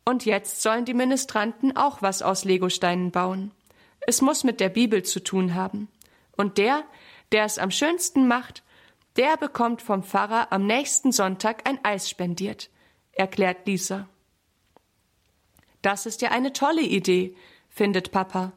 Und 0.05 0.25
jetzt 0.25 0.61
sollen 0.61 0.85
die 0.85 0.93
Ministranten 0.93 1.77
auch 1.77 2.01
was 2.01 2.21
aus 2.21 2.43
Legosteinen 2.43 3.11
bauen. 3.11 3.51
Es 4.01 4.21
muss 4.21 4.43
mit 4.43 4.59
der 4.59 4.69
Bibel 4.69 5.03
zu 5.03 5.21
tun 5.21 5.55
haben. 5.55 5.87
Und 6.35 6.57
der, 6.57 6.83
der 7.31 7.45
es 7.45 7.57
am 7.57 7.71
schönsten 7.71 8.27
macht, 8.27 8.63
der 9.15 9.37
bekommt 9.37 9.81
vom 9.81 10.03
Pfarrer 10.03 10.51
am 10.51 10.65
nächsten 10.65 11.11
Sonntag 11.11 11.67
ein 11.69 11.83
Eis 11.83 12.09
spendiert, 12.09 12.69
erklärt 13.11 13.67
Lisa. 13.67 14.09
Das 15.81 16.05
ist 16.05 16.21
ja 16.21 16.31
eine 16.31 16.53
tolle 16.53 16.81
Idee, 16.81 17.35
findet 17.69 18.11
Papa. 18.11 18.53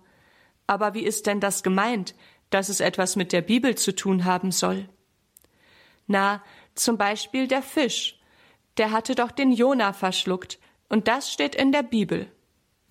Aber 0.67 0.95
wie 0.95 1.03
ist 1.03 1.27
denn 1.27 1.41
das 1.41 1.63
gemeint, 1.63 2.15
dass 2.51 2.69
es 2.69 2.81
etwas 2.81 3.17
mit 3.17 3.33
der 3.33 3.43
Bibel 3.43 3.75
zu 3.75 3.95
tun 3.95 4.25
haben 4.25 4.51
soll? 4.51 4.89
Na, 6.07 6.43
zum 6.75 6.97
Beispiel 6.97 7.49
der 7.49 7.63
Fisch. 7.63 8.19
Der 8.79 8.91
hatte 8.91 9.15
doch 9.15 9.31
den 9.31 9.53
Jona 9.53 9.93
verschluckt, 9.93 10.59
und 10.89 11.09
das 11.09 11.33
steht 11.33 11.55
in 11.55 11.73
der 11.73 11.83
Bibel, 11.83 12.31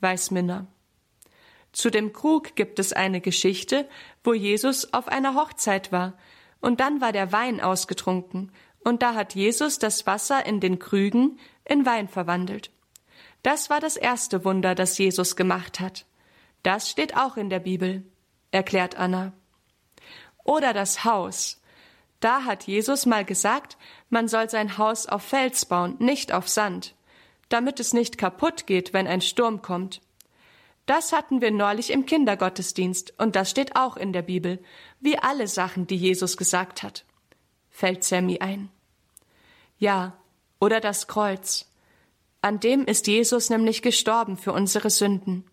weiß 0.02 0.32
Minna. 0.32 0.68
Zu 1.72 1.90
dem 1.90 2.14
Krug 2.14 2.56
gibt 2.56 2.80
es 2.80 2.94
eine 2.94 3.22
Geschichte, 3.22 3.88
wo 4.24 4.34
Jesus 4.34 4.94
auf 4.94 5.08
einer 5.08 5.36
Hochzeit 5.36 5.92
war, 5.92 6.18
und 6.62 6.80
dann 6.80 7.02
war 7.02 7.12
der 7.12 7.32
Wein 7.32 7.62
ausgetrunken, 7.62 8.52
und 8.80 9.02
da 9.02 9.14
hat 9.14 9.36
Jesus 9.36 9.80
das 9.80 10.06
Wasser 10.06 10.46
in 10.46 10.60
den 10.60 10.80
Krügen 10.80 11.40
in 11.66 11.86
Wein 11.86 12.08
verwandelt. 12.08 12.72
Das 13.44 13.70
war 13.70 13.80
das 13.80 13.98
erste 13.98 14.46
Wunder, 14.46 14.74
das 14.74 14.98
Jesus 14.98 15.36
gemacht 15.36 15.80
hat. 15.80 16.06
Das 16.64 16.90
steht 16.90 17.16
auch 17.16 17.38
in 17.38 17.50
der 17.50 17.60
Bibel, 17.60 18.04
erklärt 18.52 18.96
Anna. 18.96 19.34
Oder 20.44 20.74
das 20.74 21.04
Haus. 21.04 21.62
Da 22.20 22.46
hat 22.46 22.64
Jesus 22.66 23.06
mal 23.06 23.25
gesagt, 23.25 23.78
man 24.10 24.28
soll 24.28 24.50
sein 24.50 24.78
Haus 24.78 25.06
auf 25.08 25.24
Fels 25.24 25.66
bauen, 25.66 25.96
nicht 26.00 26.32
auf 26.32 26.48
Sand, 26.48 26.96
damit 27.50 27.80
es 27.80 27.94
nicht 27.94 28.18
kaputt 28.18 28.68
geht, 28.68 28.94
wenn 28.94 29.08
ein 29.08 29.22
Sturm 29.22 29.62
kommt. 29.62 30.02
Das 30.86 31.14
hatten 31.14 31.42
wir 31.42 31.52
neulich 31.52 31.92
im 31.92 32.06
Kindergottesdienst, 32.06 33.14
und 33.18 33.36
das 33.36 33.50
steht 33.50 33.75
auch 33.75 33.98
in 33.98 34.14
der 34.14 34.22
Bibel, 34.22 34.62
wie 35.00 35.18
alle 35.18 35.48
Sachen, 35.48 35.88
die 35.88 35.98
Jesus 35.98 36.38
gesagt 36.38 36.84
hat. 36.84 37.06
Fällt 37.70 38.04
Sammy 38.04 38.40
ein. 38.40 38.70
Ja, 39.78 40.18
oder 40.60 40.80
das 40.80 41.08
Kreuz. 41.08 41.72
An 42.42 42.60
dem 42.60 42.86
ist 42.86 43.08
Jesus 43.08 43.50
nämlich 43.50 43.82
gestorben 43.82 44.38
für 44.38 44.54
unsere 44.54 44.90
Sünden 44.90 45.46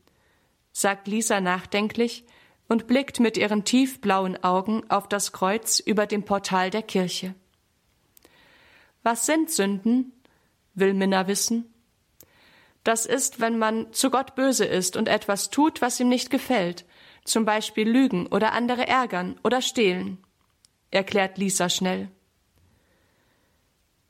sagt 0.73 1.07
Lisa 1.07 1.41
nachdenklich 1.41 2.25
und 2.69 2.87
blickt 2.87 3.21
mit 3.21 3.37
ihren 3.37 3.65
tiefblauen 3.65 4.43
Augen 4.43 4.89
auf 4.91 5.07
das 5.09 5.33
Kreuz 5.33 5.79
über 5.79 6.07
dem 6.07 6.25
Portal 6.25 6.71
der 6.71 6.83
Kirche. 6.83 7.35
Was 9.03 9.27
sind 9.27 9.51
Sünden? 9.51 10.13
will 10.75 10.95
Minna 10.95 11.27
wissen. 11.27 11.72
Das 12.85 13.07
ist, 13.07 13.41
wenn 13.41 13.59
man 13.59 13.93
zu 13.93 14.11
Gott 14.11 14.35
böse 14.35 14.65
ist 14.65 14.97
und 14.97 15.09
etwas 15.09 15.51
tut, 15.51 15.81
was 15.81 16.01
ihm 16.01 16.09
nicht 16.09 16.31
gefällt, 16.31 16.85
zum 17.25 17.45
Beispiel 17.45 17.89
lügen 17.89 18.27
oder 18.27 18.53
andere 18.53 18.87
ärgern 18.89 19.39
oder 19.45 19.63
stehlen, 19.63 20.19
erklärt 20.91 21.39
Lisa 21.39 21.69
schnell. 21.69 22.09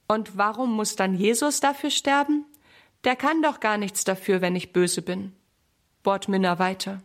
Und 0.08 0.36
warum 0.36 0.72
muss 0.72 0.96
dann 0.96 1.14
Jesus 1.14 1.60
dafür 1.60 1.90
sterben? 1.90 2.46
Der 3.04 3.16
kann 3.16 3.42
doch 3.42 3.60
gar 3.60 3.76
nichts 3.76 4.04
dafür, 4.04 4.40
wenn 4.40 4.56
ich 4.56 4.72
böse 4.72 5.02
bin 5.02 5.34
bohrt 6.02 6.28
Minna 6.28 6.58
weiter. 6.58 7.02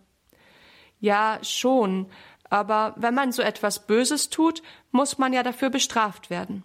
Ja, 0.99 1.39
schon, 1.43 2.07
aber 2.49 2.93
wenn 2.97 3.13
man 3.13 3.31
so 3.31 3.41
etwas 3.41 3.85
Böses 3.85 4.29
tut, 4.29 4.61
muss 4.91 5.17
man 5.17 5.33
ja 5.33 5.43
dafür 5.43 5.69
bestraft 5.69 6.29
werden. 6.29 6.63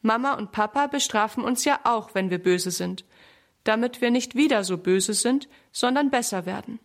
Mama 0.00 0.34
und 0.34 0.52
Papa 0.52 0.86
bestrafen 0.86 1.44
uns 1.44 1.64
ja 1.64 1.80
auch, 1.84 2.14
wenn 2.14 2.30
wir 2.30 2.42
böse 2.42 2.70
sind, 2.70 3.04
damit 3.68 4.00
wir 4.00 4.10
nicht 4.10 4.34
wieder 4.34 4.64
so 4.64 4.78
böse 4.78 5.12
sind, 5.12 5.46
sondern 5.72 6.08
besser 6.08 6.46
werden. 6.46 6.80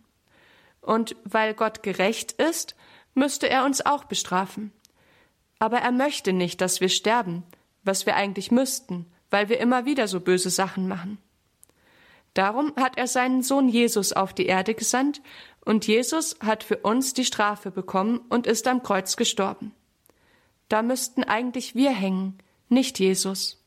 Und 0.82 1.16
weil 1.24 1.54
Gott 1.54 1.82
gerecht 1.82 2.32
ist, 2.32 2.76
müsste 3.14 3.48
er 3.48 3.64
uns 3.64 3.86
auch 3.86 4.04
bestrafen. 4.04 4.70
Aber 5.58 5.78
er 5.78 5.92
möchte 5.92 6.34
nicht, 6.34 6.60
dass 6.60 6.82
wir 6.82 6.90
sterben, 6.90 7.42
was 7.84 8.04
wir 8.04 8.16
eigentlich 8.16 8.50
müssten, 8.50 9.06
weil 9.30 9.48
wir 9.48 9.60
immer 9.60 9.86
wieder 9.86 10.08
so 10.08 10.20
böse 10.20 10.50
Sachen 10.50 10.86
machen. 10.86 11.16
Darum 12.34 12.74
hat 12.76 12.98
er 12.98 13.06
seinen 13.06 13.42
Sohn 13.42 13.70
Jesus 13.70 14.12
auf 14.12 14.34
die 14.34 14.46
Erde 14.46 14.74
gesandt, 14.74 15.22
und 15.64 15.86
Jesus 15.86 16.36
hat 16.40 16.62
für 16.62 16.76
uns 16.76 17.14
die 17.14 17.24
Strafe 17.24 17.70
bekommen 17.70 18.20
und 18.28 18.46
ist 18.46 18.68
am 18.68 18.82
Kreuz 18.82 19.16
gestorben. 19.16 19.72
Da 20.68 20.82
müssten 20.82 21.24
eigentlich 21.24 21.74
wir 21.74 21.92
hängen, 21.92 22.36
nicht 22.68 22.98
Jesus. 22.98 23.63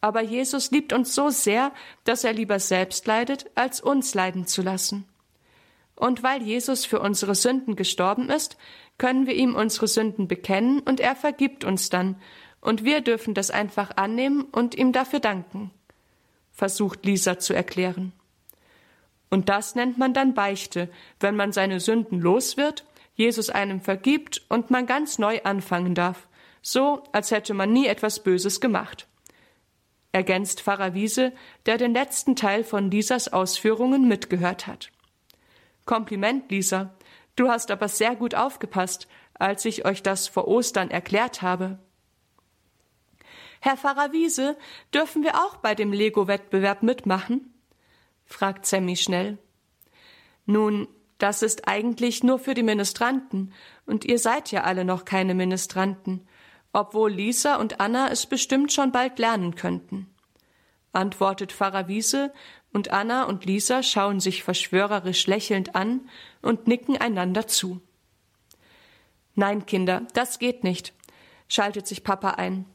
Aber 0.00 0.22
Jesus 0.22 0.70
liebt 0.70 0.92
uns 0.92 1.14
so 1.14 1.30
sehr, 1.30 1.72
dass 2.04 2.24
er 2.24 2.32
lieber 2.32 2.58
selbst 2.58 3.06
leidet, 3.06 3.50
als 3.54 3.80
uns 3.80 4.14
leiden 4.14 4.46
zu 4.46 4.62
lassen. 4.62 5.06
Und 5.94 6.22
weil 6.22 6.42
Jesus 6.42 6.86
für 6.86 7.00
unsere 7.00 7.34
Sünden 7.34 7.76
gestorben 7.76 8.30
ist, 8.30 8.56
können 8.96 9.26
wir 9.26 9.34
ihm 9.34 9.54
unsere 9.54 9.88
Sünden 9.88 10.28
bekennen 10.28 10.80
und 10.80 11.00
er 11.00 11.16
vergibt 11.16 11.64
uns 11.64 11.90
dann, 11.90 12.16
und 12.62 12.84
wir 12.84 13.00
dürfen 13.00 13.32
das 13.32 13.50
einfach 13.50 13.96
annehmen 13.96 14.44
und 14.44 14.74
ihm 14.74 14.92
dafür 14.92 15.20
danken 15.20 15.70
versucht 16.60 17.06
Lisa 17.06 17.38
zu 17.38 17.54
erklären. 17.54 18.12
Und 19.30 19.48
das 19.48 19.74
nennt 19.74 19.96
man 19.96 20.12
dann 20.12 20.34
Beichte, 20.34 20.90
wenn 21.20 21.34
man 21.34 21.52
seine 21.52 21.80
Sünden 21.80 22.20
los 22.20 22.58
wird, 22.58 22.84
Jesus 23.14 23.48
einem 23.48 23.80
vergibt 23.80 24.42
und 24.48 24.70
man 24.70 24.86
ganz 24.86 25.18
neu 25.18 25.40
anfangen 25.42 25.94
darf, 25.94 26.28
so 26.62 27.02
als 27.12 27.30
hätte 27.30 27.54
man 27.54 27.72
nie 27.72 27.86
etwas 27.86 28.22
Böses 28.22 28.60
gemacht. 28.60 29.06
Ergänzt 30.12 30.62
Pfarrer 30.62 30.94
Wiese, 30.94 31.32
der 31.66 31.78
den 31.78 31.94
letzten 31.94 32.34
Teil 32.34 32.64
von 32.64 32.90
Lisas 32.90 33.32
Ausführungen 33.32 34.08
mitgehört 34.08 34.66
hat. 34.66 34.90
Kompliment, 35.84 36.50
Lisa. 36.50 36.94
Du 37.36 37.48
hast 37.48 37.70
aber 37.70 37.88
sehr 37.88 38.16
gut 38.16 38.34
aufgepasst, 38.34 39.08
als 39.34 39.64
ich 39.64 39.84
euch 39.84 40.02
das 40.02 40.28
vor 40.28 40.48
Ostern 40.48 40.90
erklärt 40.90 41.42
habe. 41.42 41.78
Herr 43.60 43.76
Pfarrer 43.76 44.12
Wiese, 44.12 44.56
dürfen 44.92 45.22
wir 45.22 45.36
auch 45.36 45.56
bei 45.56 45.74
dem 45.74 45.92
Lego-Wettbewerb 45.92 46.82
mitmachen? 46.82 47.54
fragt 48.24 48.66
Sammy 48.66 48.96
schnell. 48.96 49.38
Nun, 50.46 50.88
das 51.18 51.42
ist 51.42 51.68
eigentlich 51.68 52.22
nur 52.22 52.38
für 52.38 52.54
die 52.54 52.62
Ministranten, 52.62 53.52
und 53.86 54.04
ihr 54.04 54.18
seid 54.18 54.50
ja 54.50 54.62
alle 54.62 54.84
noch 54.84 55.04
keine 55.04 55.34
Ministranten, 55.34 56.26
obwohl 56.72 57.12
Lisa 57.12 57.56
und 57.56 57.80
Anna 57.80 58.10
es 58.10 58.26
bestimmt 58.26 58.72
schon 58.72 58.92
bald 58.92 59.18
lernen 59.18 59.54
könnten. 59.54 60.14
Antwortet 60.92 61.52
Pfarrer 61.52 61.88
Wiese, 61.88 62.32
und 62.72 62.90
Anna 62.90 63.24
und 63.24 63.44
Lisa 63.44 63.82
schauen 63.82 64.20
sich 64.20 64.44
verschwörerisch 64.44 65.26
lächelnd 65.26 65.74
an 65.74 66.08
und 66.40 66.68
nicken 66.68 66.96
einander 66.96 67.46
zu. 67.46 67.80
Nein, 69.34 69.66
Kinder, 69.66 70.06
das 70.14 70.38
geht 70.38 70.64
nicht, 70.64 70.92
schaltet 71.48 71.86
sich 71.86 72.04
Papa 72.04 72.32
ein. 72.32 72.66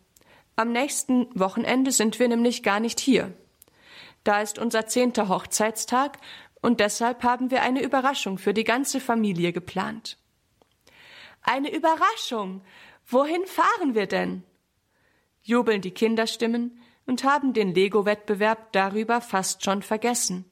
Am 0.58 0.72
nächsten 0.72 1.28
Wochenende 1.38 1.92
sind 1.92 2.20
wir 2.20 2.28
nämlich 2.28 2.64
gar 2.64 2.80
nicht 2.80 3.00
hier. 3.00 3.34
Da 4.24 4.42
ist 4.42 4.58
unser 4.58 4.88
zehnter 4.88 5.30
Hochzeitstag 5.30 6.18
und 6.62 6.80
deshalb 6.80 7.24
haben 7.24 7.52
wir 7.52 7.62
eine 7.62 7.82
Überraschung 7.82 8.38
für 8.38 8.54
die 8.54 8.64
ganze 8.64 9.00
Familie 9.00 9.54
geplant. 9.54 10.18
Eine 11.42 11.74
Überraschung. 11.74 12.62
Wohin 13.08 13.46
fahren 13.46 13.94
wir 13.94 14.08
denn? 14.08 14.44
jubeln 15.44 15.82
die 15.82 15.92
Kinderstimmen 15.92 16.80
und 17.06 17.24
haben 17.24 17.54
den 17.54 17.74
Lego-Wettbewerb 17.74 18.72
darüber 18.72 19.22
fast 19.22 19.64
schon 19.64 19.84
vergessen. 19.84 20.46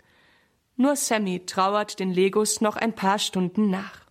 Nur 0.75 0.95
Sammy 0.95 1.45
trauert 1.45 1.99
den 1.99 2.11
Legos 2.11 2.61
noch 2.61 2.75
ein 2.75 2.93
paar 2.93 3.17
Stunden 3.17 3.69
nach. 3.71 4.03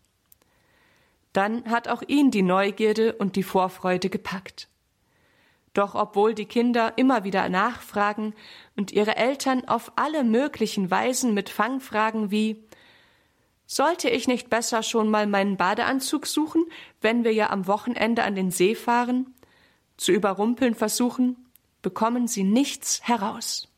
Dann 1.33 1.65
hat 1.71 1.89
auch 1.89 2.03
ihn 2.07 2.31
die 2.31 2.43
Neugierde 2.43 3.15
und 3.15 3.37
die 3.37 3.43
Vorfreude 3.43 4.11
gepackt. 4.11 4.69
Doch 5.73 5.95
obwohl 5.95 6.35
die 6.35 6.45
Kinder 6.45 6.93
immer 6.97 7.25
wieder 7.25 7.49
nachfragen 7.49 8.35
und 8.77 8.93
ihre 8.93 9.17
Eltern 9.17 9.67
auf 9.67 9.93
alle 9.97 10.25
möglichen 10.25 10.91
Weisen 10.91 11.33
mit 11.33 11.49
Fangfragen 11.49 12.31
wie 12.31 12.63
Sollte 13.67 14.11
ich 14.11 14.29
nicht 14.29 14.51
besser 14.51 14.83
schon 14.83 15.11
mal 15.11 15.27
meinen 15.27 15.57
Badeanzug 15.57 16.27
suchen, 16.27 16.65
wenn 17.01 17.25
wir 17.25 17.33
ja 17.33 17.51
am 17.51 17.67
Wochenende 17.67 18.25
an 18.25 18.35
den 18.35 18.51
See 18.51 18.75
fahren? 18.75 19.35
zu 19.99 20.11
überrumpeln 20.11 20.75
versuchen, 20.75 21.37
bekommen 21.81 22.27
sie 22.27 22.43
nichts 22.43 23.07
heraus. 23.07 23.69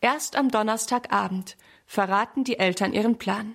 Erst 0.00 0.36
am 0.36 0.50
Donnerstagabend 0.50 1.58
verraten 1.84 2.44
die 2.44 2.58
Eltern 2.58 2.94
ihren 2.94 3.18
Plan. 3.18 3.54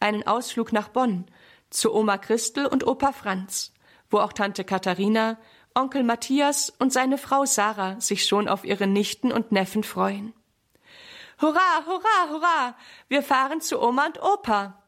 Einen 0.00 0.26
Ausflug 0.26 0.72
nach 0.72 0.88
Bonn, 0.88 1.26
zu 1.68 1.94
Oma 1.94 2.16
Christel 2.16 2.64
und 2.64 2.86
Opa 2.86 3.12
Franz 3.12 3.72
wo 4.10 4.18
auch 4.18 4.32
Tante 4.32 4.64
Katharina, 4.64 5.38
Onkel 5.74 6.02
Matthias 6.02 6.70
und 6.78 6.92
seine 6.92 7.18
Frau 7.18 7.44
Sarah 7.44 8.00
sich 8.00 8.24
schon 8.24 8.48
auf 8.48 8.64
ihre 8.64 8.86
Nichten 8.86 9.32
und 9.32 9.52
Neffen 9.52 9.84
freuen. 9.84 10.32
Hurra, 11.40 11.84
hurra, 11.86 12.30
hurra! 12.30 12.76
Wir 13.08 13.22
fahren 13.22 13.60
zu 13.60 13.80
Oma 13.80 14.06
und 14.06 14.20
Opa! 14.20 14.82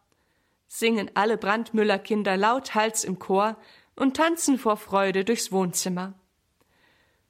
singen 0.66 1.10
alle 1.14 1.36
Brandmüller-Kinder 1.36 2.36
lauthals 2.36 3.04
im 3.04 3.18
Chor 3.18 3.56
und 3.96 4.16
tanzen 4.16 4.58
vor 4.58 4.76
Freude 4.76 5.24
durchs 5.24 5.52
Wohnzimmer. 5.52 6.14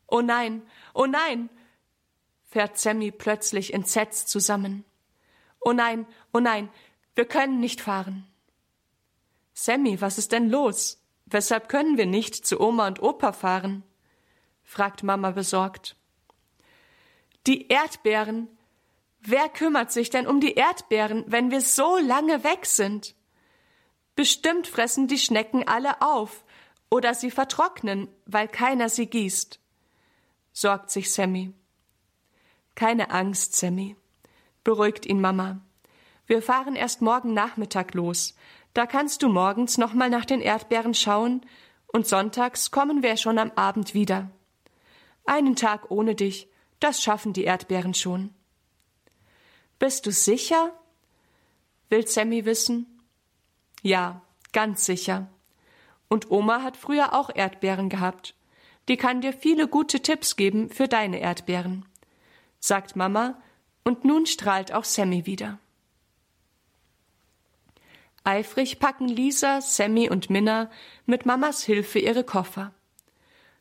Oh 0.07 0.21
nein, 0.21 0.62
oh 0.95 1.07
nein, 1.07 1.50
fährt 2.45 2.79
Sammy 2.79 3.11
plötzlich 3.11 3.75
entsetzt 3.75 4.29
zusammen. 4.29 4.85
Oh 5.61 5.73
nein, 5.73 6.07
oh 6.33 6.41
nein, 6.41 6.69
wir 7.15 7.25
können 7.25 7.61
nicht 7.61 7.81
fahren. 7.81 8.27
Sammy, 9.53 10.00
was 10.00 10.17
ist 10.17 10.33
denn 10.33 10.49
los? 10.49 11.03
Weshalb 11.27 11.69
können 11.69 11.97
wir 11.97 12.07
nicht 12.07 12.35
zu 12.35 12.61
Oma 12.61 12.87
und 12.87 13.03
Opa 13.03 13.33
fahren? 13.33 13.83
fragt 14.65 15.03
Mama 15.03 15.31
besorgt. 15.33 15.97
Die 17.47 17.69
Erdbeeren. 17.69 18.49
Wer 19.23 19.49
kümmert 19.50 19.93
sich 19.93 20.09
denn 20.11 20.27
um 20.27 20.41
die 20.41 20.55
Erdbeeren, 20.55 21.25
wenn 21.27 21.50
wir 21.50 21.61
so 21.61 21.99
lange 21.99 22.43
weg 22.43 22.65
sind? 22.65 23.15
Bestimmt 24.17 24.67
fressen 24.67 25.09
die 25.09 25.19
Schnecken 25.19 25.69
alle 25.69 26.00
auf 26.00 26.45
oder 26.91 27.15
sie 27.15 27.31
vertrocknen, 27.31 28.09
weil 28.27 28.49
keiner 28.49 28.89
sie 28.89 29.07
gießt, 29.07 29.61
sorgt 30.53 30.91
sich 30.91 31.12
Sammy. 31.12 31.53
Keine 32.75 33.11
Angst, 33.11 33.57
Sammy, 33.57 33.97
beruhigt 34.65 35.07
ihn 35.07 35.21
Mama. 35.21 35.61
Wir 36.27 36.43
fahren 36.43 36.77
erst 36.77 37.03
morgen 37.03 37.35
Nachmittag 37.35 37.95
los. 37.95 38.35
Da 38.73 38.87
kannst 38.87 39.23
du 39.23 39.29
morgens 39.29 39.79
noch 39.79 39.93
mal 39.93 40.09
nach 40.09 40.25
den 40.25 40.41
Erdbeeren 40.41 40.95
schauen 40.95 41.43
und 41.89 42.07
sonntags 42.07 42.71
kommen 42.71 43.03
wir 43.03 43.17
schon 43.17 43.39
am 43.39 43.50
Abend 43.53 43.95
wieder. 43.95 44.31
Einen 45.27 45.57
Tag 45.57 45.91
ohne 45.91 46.15
dich, 46.15 46.49
das 46.79 47.03
schaffen 47.03 47.33
die 47.33 47.45
Erdbeeren 47.45 47.95
schon. 47.95 48.35
Bist 49.81 50.07
du 50.07 50.13
sicher? 50.13 50.73
will 51.89 52.07
Sammy 52.07 52.45
wissen. 52.45 52.87
Ja, 53.83 54.23
ganz 54.53 54.85
sicher. 54.85 55.29
Und 56.09 56.31
Oma 56.31 56.63
hat 56.63 56.77
früher 56.77 57.15
auch 57.15 57.31
Erdbeeren 57.35 57.89
gehabt. 57.89 58.35
Die 58.89 58.97
kann 58.97 59.23
dir 59.23 59.33
viele 59.33 59.67
gute 59.69 60.01
Tipps 60.01 60.37
geben 60.37 60.69
für 60.69 60.87
deine 60.87 61.19
Erdbeeren, 61.21 61.87
sagt 62.61 62.95
Mama, 62.95 63.41
und 63.83 64.05
nun 64.05 64.27
strahlt 64.27 64.73
auch 64.73 64.85
Sammy 64.85 65.25
wieder. 65.25 65.59
Eifrig 68.23 68.81
packen 68.81 69.09
Lisa, 69.09 69.63
Sammy 69.63 70.11
und 70.11 70.29
Minna 70.29 70.71
mit 71.07 71.25
Mamas 71.25 71.65
Hilfe 71.65 71.99
ihre 71.99 72.23
Koffer. 72.23 72.75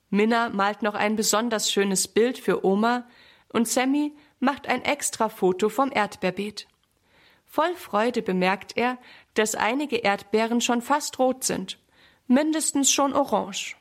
Minna 0.10 0.50
malt 0.50 0.82
noch 0.82 0.96
ein 0.96 1.16
besonders 1.16 1.72
schönes 1.72 2.10
Bild 2.10 2.38
für 2.38 2.66
Oma 2.66 3.08
und 3.54 3.70
Sammy 3.70 4.14
macht 4.40 4.68
ein 4.68 4.84
extra 4.84 5.30
Foto 5.30 5.70
vom 5.70 5.92
Erdbeerbeet. 5.92 6.68
Voll 7.46 7.76
Freude 7.76 8.22
bemerkt 8.22 8.78
er, 8.78 8.98
dass 9.34 9.56
einige 9.56 9.98
Erdbeeren 9.98 10.62
schon 10.62 10.82
fast 10.82 11.18
rot 11.20 11.44
sind, 11.44 11.80
mindestens 12.28 12.92
schon 12.92 13.14
orange. 13.14 13.76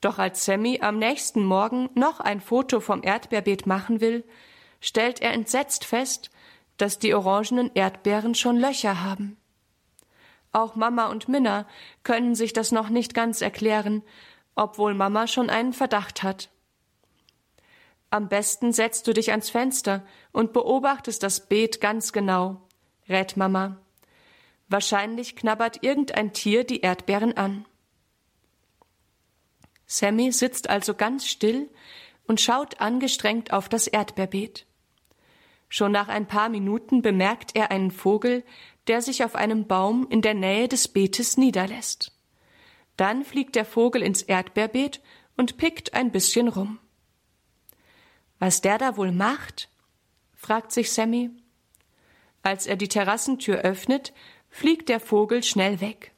Doch 0.00 0.18
als 0.18 0.44
Sammy 0.44 0.78
am 0.80 0.98
nächsten 0.98 1.44
Morgen 1.44 1.90
noch 1.94 2.20
ein 2.20 2.40
Foto 2.40 2.80
vom 2.80 3.02
Erdbeerbeet 3.02 3.66
machen 3.66 4.00
will, 4.00 4.24
stellt 4.80 5.20
er 5.20 5.32
entsetzt 5.32 5.84
fest, 5.84 6.30
dass 6.76 6.98
die 6.98 7.14
orangenen 7.14 7.70
Erdbeeren 7.74 8.34
schon 8.34 8.56
Löcher 8.56 9.02
haben. 9.02 9.36
Auch 10.52 10.76
Mama 10.76 11.06
und 11.06 11.28
Minna 11.28 11.66
können 12.04 12.34
sich 12.34 12.52
das 12.52 12.72
noch 12.72 12.88
nicht 12.88 13.12
ganz 13.12 13.42
erklären, 13.42 14.02
obwohl 14.54 14.94
Mama 14.94 15.26
schon 15.26 15.50
einen 15.50 15.72
Verdacht 15.72 16.22
hat. 16.22 16.48
Am 18.10 18.28
besten 18.28 18.72
setzt 18.72 19.06
du 19.06 19.12
dich 19.12 19.30
ans 19.30 19.50
Fenster 19.50 20.06
und 20.32 20.52
beobachtest 20.52 21.22
das 21.22 21.46
Beet 21.46 21.80
ganz 21.80 22.12
genau, 22.12 22.62
rät 23.08 23.36
Mama. 23.36 23.78
Wahrscheinlich 24.68 25.36
knabbert 25.36 25.82
irgendein 25.82 26.32
Tier 26.32 26.64
die 26.64 26.80
Erdbeeren 26.80 27.36
an. 27.36 27.66
Sammy 29.86 30.32
sitzt 30.32 30.68
also 30.68 30.94
ganz 30.94 31.26
still 31.26 31.70
und 32.26 32.40
schaut 32.40 32.80
angestrengt 32.80 33.52
auf 33.52 33.68
das 33.68 33.86
Erdbeerbeet. 33.86 34.66
Schon 35.70 35.92
nach 35.92 36.08
ein 36.08 36.26
paar 36.26 36.48
Minuten 36.48 37.02
bemerkt 37.02 37.54
er 37.54 37.70
einen 37.70 37.90
Vogel, 37.90 38.42
der 38.86 39.02
sich 39.02 39.22
auf 39.22 39.34
einem 39.34 39.66
Baum 39.66 40.06
in 40.08 40.22
der 40.22 40.34
Nähe 40.34 40.68
des 40.68 40.88
Beetes 40.88 41.36
niederlässt. 41.36 42.12
Dann 42.96 43.24
fliegt 43.24 43.54
der 43.54 43.66
Vogel 43.66 44.02
ins 44.02 44.22
Erdbeerbeet 44.22 45.00
und 45.36 45.58
pickt 45.58 45.94
ein 45.94 46.10
bisschen 46.10 46.48
rum. 46.48 46.78
Was 48.38 48.60
der 48.60 48.78
da 48.78 48.96
wohl 48.96 49.12
macht? 49.12 49.68
fragt 50.36 50.72
sich 50.72 50.92
Sammy. 50.92 51.30
Als 52.42 52.66
er 52.66 52.76
die 52.76 52.88
Terrassentür 52.88 53.58
öffnet, 53.58 54.12
fliegt 54.48 54.88
der 54.88 55.00
Vogel 55.00 55.42
schnell 55.42 55.80
weg. 55.80 56.12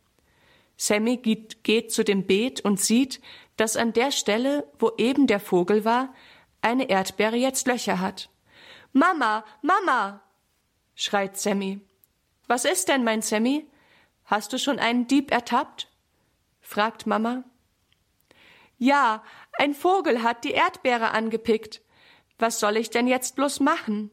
Sammy 0.76 1.16
geht, 1.16 1.64
geht 1.64 1.92
zu 1.92 2.04
dem 2.04 2.26
Beet 2.26 2.60
und 2.60 2.80
sieht, 2.80 3.20
dass 3.56 3.76
an 3.76 3.92
der 3.92 4.12
Stelle, 4.12 4.66
wo 4.78 4.92
eben 4.96 5.26
der 5.26 5.40
Vogel 5.40 5.84
war, 5.84 6.14
eine 6.62 6.88
Erdbeere 6.88 7.36
jetzt 7.36 7.66
Löcher 7.66 8.00
hat. 8.00 8.30
Mama, 8.92 9.44
Mama! 9.62 10.22
schreit 10.94 11.38
Sammy. 11.38 11.80
Was 12.46 12.64
ist 12.64 12.88
denn, 12.88 13.04
mein 13.04 13.22
Sammy? 13.22 13.66
Hast 14.24 14.52
du 14.52 14.58
schon 14.58 14.78
einen 14.78 15.06
Dieb 15.06 15.30
ertappt? 15.30 15.88
fragt 16.60 17.06
Mama. 17.06 17.44
Ja, 18.78 19.22
ein 19.58 19.74
Vogel 19.74 20.22
hat 20.22 20.44
die 20.44 20.52
Erdbeere 20.52 21.10
angepickt. 21.10 21.82
Was 22.40 22.58
soll 22.58 22.78
ich 22.78 22.88
denn 22.88 23.06
jetzt 23.06 23.36
bloß 23.36 23.60
machen? 23.60 24.10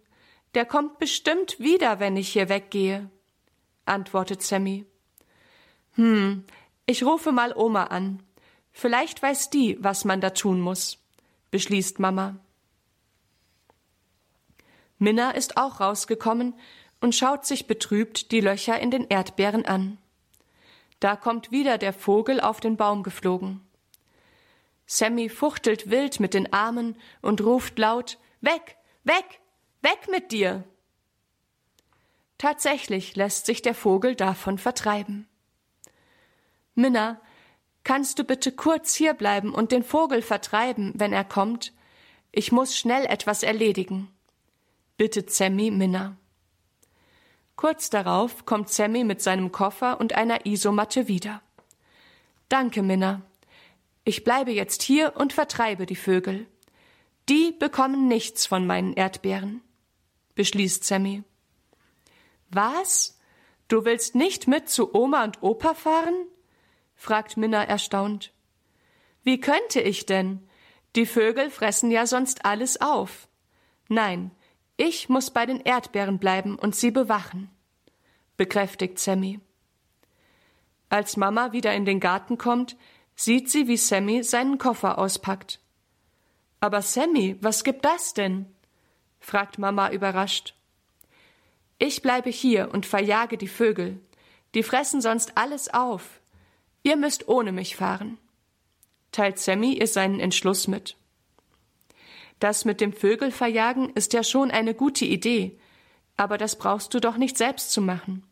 Der 0.54 0.66
kommt 0.66 1.00
bestimmt 1.00 1.60
wieder, 1.60 2.00
wenn 2.00 2.18
ich 2.18 2.30
hier 2.30 2.50
weggehe, 2.50 3.10
antwortet 3.86 4.44
Sammy. 4.44 4.86
Hm, 5.94 6.44
ich 6.86 7.04
rufe 7.04 7.32
mal 7.32 7.54
Oma 7.56 7.86
an. 7.86 8.22
Vielleicht 8.74 9.24
weiß 9.24 9.50
die, 9.50 9.78
was 9.82 10.04
man 10.04 10.20
da 10.20 10.32
tun 10.32 10.60
muss, 10.60 11.00
beschließt 11.52 12.00
Mama. 12.00 12.36
Minna 15.00 15.32
ist 15.32 15.58
auch 15.58 15.80
rausgekommen 15.80 16.54
und 17.00 17.16
schaut 17.16 17.46
sich 17.46 17.66
betrübt 17.66 18.32
die 18.32 18.42
Löcher 18.42 18.80
in 18.80 18.92
den 18.92 19.08
Erdbeeren 19.08 19.66
an. 19.66 19.98
Da 21.00 21.16
kommt 21.16 21.52
wieder 21.52 21.78
der 21.78 21.94
Vogel 21.94 22.42
auf 22.42 22.60
den 22.60 22.76
Baum 22.76 23.04
geflogen. 23.04 23.67
Sammy 24.88 25.28
fuchtelt 25.28 25.90
wild 25.92 26.20
mit 26.20 26.34
den 26.34 26.52
Armen 26.54 26.98
und 27.22 27.42
ruft 27.42 27.78
laut 27.78 28.18
Weg, 28.40 28.78
weg, 29.04 29.42
weg 29.82 30.08
mit 30.10 30.32
dir. 30.32 30.64
Tatsächlich 32.38 33.16
lässt 33.16 33.46
sich 33.46 33.62
der 33.62 33.76
Vogel 33.76 34.16
davon 34.16 34.58
vertreiben. 34.58 35.28
Minna, 36.76 37.20
kannst 37.84 38.20
du 38.20 38.24
bitte 38.24 38.52
kurz 38.52 38.96
hierbleiben 38.96 39.54
und 39.54 39.72
den 39.72 39.84
Vogel 39.84 40.22
vertreiben, 40.22 40.94
wenn 40.96 41.14
er 41.14 41.26
kommt? 41.26 41.74
Ich 42.32 42.52
muss 42.52 42.78
schnell 42.78 43.06
etwas 43.06 43.44
erledigen, 43.44 44.12
bittet 44.98 45.32
Sammy 45.32 45.72
Minna. 45.72 46.16
Kurz 47.56 47.90
darauf 47.90 48.46
kommt 48.46 48.70
Sammy 48.70 49.04
mit 49.04 49.22
seinem 49.22 49.52
Koffer 49.52 50.00
und 50.00 50.14
einer 50.14 50.46
Isomatte 50.46 51.08
wieder. 51.08 51.42
Danke, 52.50 52.84
Minna. 52.84 53.24
Ich 54.08 54.24
bleibe 54.24 54.52
jetzt 54.52 54.84
hier 54.84 55.18
und 55.18 55.34
vertreibe 55.34 55.86
die 55.86 55.98
Vögel. 55.98 56.48
Die 57.28 57.52
bekommen 57.52 58.08
nichts 58.08 58.46
von 58.46 58.66
meinen 58.66 58.94
Erdbeeren, 58.94 59.62
beschließt 60.34 60.86
Sammy. 60.86 61.26
Was? 62.50 63.20
Du 63.68 63.84
willst 63.84 64.16
nicht 64.16 64.48
mit 64.48 64.70
zu 64.70 64.96
Oma 64.96 65.26
und 65.26 65.44
Opa 65.44 65.74
fahren? 65.74 66.16
fragt 66.96 67.36
Minna 67.36 67.66
erstaunt. 67.66 68.32
Wie 69.24 69.42
könnte 69.42 69.82
ich 69.82 70.06
denn? 70.06 70.48
Die 70.96 71.06
Vögel 71.06 71.50
fressen 71.50 71.92
ja 71.92 72.08
sonst 72.08 72.46
alles 72.46 72.80
auf. 72.80 73.28
Nein, 73.90 74.32
ich 74.78 75.10
muss 75.10 75.32
bei 75.32 75.46
den 75.46 75.60
Erdbeeren 75.60 76.18
bleiben 76.18 76.58
und 76.58 76.78
sie 76.78 76.92
bewachen, 76.92 77.50
bekräftigt 78.38 79.00
Sammy. 79.00 79.42
Als 80.88 81.18
Mama 81.18 81.52
wieder 81.52 81.74
in 81.74 81.84
den 81.84 82.00
Garten 82.00 82.38
kommt, 82.38 82.78
sieht 83.18 83.50
sie, 83.50 83.68
wie 83.68 83.76
Sammy 83.76 84.24
seinen 84.24 84.58
Koffer 84.58 84.98
auspackt. 84.98 85.60
Aber 86.62 86.82
Sammy, 86.82 87.36
was 87.42 87.66
gibt 87.66 87.84
das 87.84 88.14
denn? 88.14 88.46
fragt 89.20 89.58
Mama 89.58 89.92
überrascht. 89.92 90.54
Ich 91.80 92.02
bleibe 92.02 92.30
hier 92.30 92.70
und 92.72 92.86
verjage 92.86 93.38
die 93.38 93.48
Vögel. 93.48 94.00
Die 94.56 94.64
fressen 94.64 95.02
sonst 95.02 95.38
alles 95.38 95.74
auf. 95.74 96.22
Ihr 96.84 96.96
müsst 96.96 97.28
ohne 97.28 97.52
mich 97.52 97.76
fahren. 97.76 98.18
Teilt 99.12 99.40
Sammy 99.40 99.74
ihr 99.74 99.88
seinen 99.88 100.20
Entschluss 100.20 100.68
mit. 100.68 100.96
Das 102.40 102.66
mit 102.66 102.82
dem 102.82 102.94
Vögelverjagen 102.94 103.90
ist 103.94 104.14
ja 104.14 104.24
schon 104.24 104.52
eine 104.52 104.76
gute 104.76 105.06
Idee, 105.06 105.60
aber 106.18 106.38
das 106.38 106.56
brauchst 106.56 106.94
du 106.94 107.00
doch 107.00 107.18
nicht 107.18 107.38
selbst 107.38 107.72
zu 107.72 107.82
machen. 107.82 108.24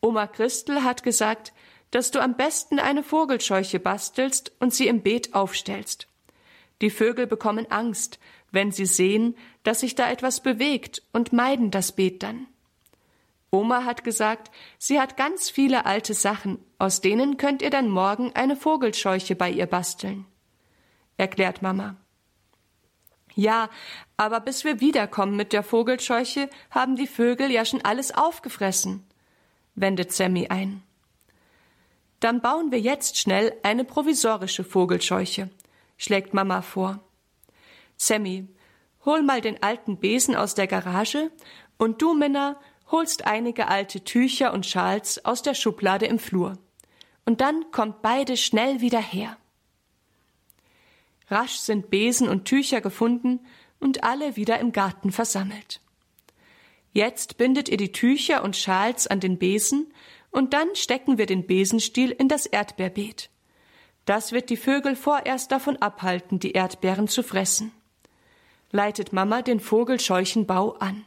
Oma 0.00 0.26
Christel 0.26 0.82
hat 0.82 1.04
gesagt, 1.04 1.52
dass 1.92 2.10
du 2.10 2.20
am 2.20 2.36
besten 2.36 2.80
eine 2.80 3.04
Vogelscheuche 3.04 3.78
bastelst 3.78 4.50
und 4.58 4.74
sie 4.74 4.88
im 4.88 5.02
Beet 5.02 5.34
aufstellst. 5.34 6.08
Die 6.80 6.90
Vögel 6.90 7.26
bekommen 7.28 7.70
Angst, 7.70 8.18
wenn 8.50 8.72
sie 8.72 8.86
sehen, 8.86 9.36
dass 9.62 9.80
sich 9.80 9.94
da 9.94 10.10
etwas 10.10 10.42
bewegt 10.42 11.02
und 11.12 11.32
meiden 11.32 11.70
das 11.70 11.92
Beet 11.92 12.22
dann. 12.22 12.48
Oma 13.50 13.84
hat 13.84 14.04
gesagt, 14.04 14.50
sie 14.78 14.98
hat 14.98 15.18
ganz 15.18 15.50
viele 15.50 15.84
alte 15.84 16.14
Sachen, 16.14 16.58
aus 16.78 17.02
denen 17.02 17.36
könnt 17.36 17.60
ihr 17.60 17.70
dann 17.70 17.90
morgen 17.90 18.32
eine 18.34 18.56
Vogelscheuche 18.56 19.36
bei 19.36 19.50
ihr 19.50 19.66
basteln, 19.66 20.24
erklärt 21.18 21.60
Mama. 21.60 21.96
Ja, 23.34 23.68
aber 24.16 24.40
bis 24.40 24.64
wir 24.64 24.80
wiederkommen 24.80 25.36
mit 25.36 25.52
der 25.52 25.62
Vogelscheuche, 25.62 26.48
haben 26.70 26.96
die 26.96 27.06
Vögel 27.06 27.50
ja 27.50 27.66
schon 27.66 27.82
alles 27.82 28.12
aufgefressen, 28.12 29.04
wendet 29.74 30.12
Sammy 30.12 30.48
ein. 30.48 30.82
Dann 32.22 32.40
bauen 32.40 32.70
wir 32.70 32.78
jetzt 32.78 33.18
schnell 33.18 33.52
eine 33.64 33.84
provisorische 33.84 34.62
Vogelscheuche, 34.62 35.50
schlägt 35.96 36.34
Mama 36.34 36.62
vor. 36.62 37.00
Sammy, 37.96 38.46
hol 39.04 39.22
mal 39.22 39.40
den 39.40 39.60
alten 39.60 39.96
Besen 39.96 40.36
aus 40.36 40.54
der 40.54 40.68
Garage 40.68 41.32
und 41.78 42.00
du, 42.00 42.14
Minna, 42.14 42.60
holst 42.92 43.26
einige 43.26 43.66
alte 43.66 44.04
Tücher 44.04 44.52
und 44.52 44.66
Schals 44.66 45.24
aus 45.24 45.42
der 45.42 45.54
Schublade 45.54 46.06
im 46.06 46.20
Flur. 46.20 46.58
Und 47.24 47.40
dann 47.40 47.72
kommt 47.72 48.02
beide 48.02 48.36
schnell 48.36 48.80
wieder 48.80 49.02
her. 49.02 49.36
Rasch 51.28 51.56
sind 51.56 51.90
Besen 51.90 52.28
und 52.28 52.44
Tücher 52.44 52.80
gefunden 52.80 53.40
und 53.80 54.04
alle 54.04 54.36
wieder 54.36 54.60
im 54.60 54.70
Garten 54.70 55.10
versammelt. 55.10 55.80
Jetzt 56.92 57.36
bindet 57.36 57.68
ihr 57.68 57.78
die 57.78 57.90
Tücher 57.90 58.44
und 58.44 58.54
Schals 58.54 59.08
an 59.08 59.18
den 59.18 59.38
Besen 59.38 59.92
und 60.32 60.54
dann 60.54 60.74
stecken 60.74 61.18
wir 61.18 61.26
den 61.26 61.46
Besenstiel 61.46 62.10
in 62.10 62.26
das 62.26 62.46
Erdbeerbeet. 62.46 63.30
Das 64.04 64.32
wird 64.32 64.50
die 64.50 64.56
Vögel 64.56 64.96
vorerst 64.96 65.52
davon 65.52 65.76
abhalten, 65.76 66.40
die 66.40 66.52
Erdbeeren 66.52 67.06
zu 67.06 67.22
fressen. 67.22 67.70
Leitet 68.72 69.12
Mama 69.12 69.42
den 69.42 69.60
Vogelscheuchenbau 69.60 70.72
an. 70.78 71.04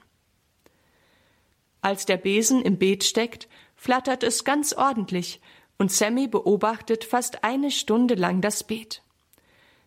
Als 1.81 2.05
der 2.05 2.17
Besen 2.17 2.61
im 2.61 2.77
Beet 2.77 3.03
steckt, 3.03 3.49
flattert 3.75 4.23
es 4.23 4.45
ganz 4.45 4.73
ordentlich 4.73 5.41
und 5.77 5.91
Sammy 5.91 6.27
beobachtet 6.27 7.03
fast 7.03 7.43
eine 7.43 7.71
Stunde 7.71 8.15
lang 8.15 8.41
das 8.41 8.63
Beet. 8.63 9.01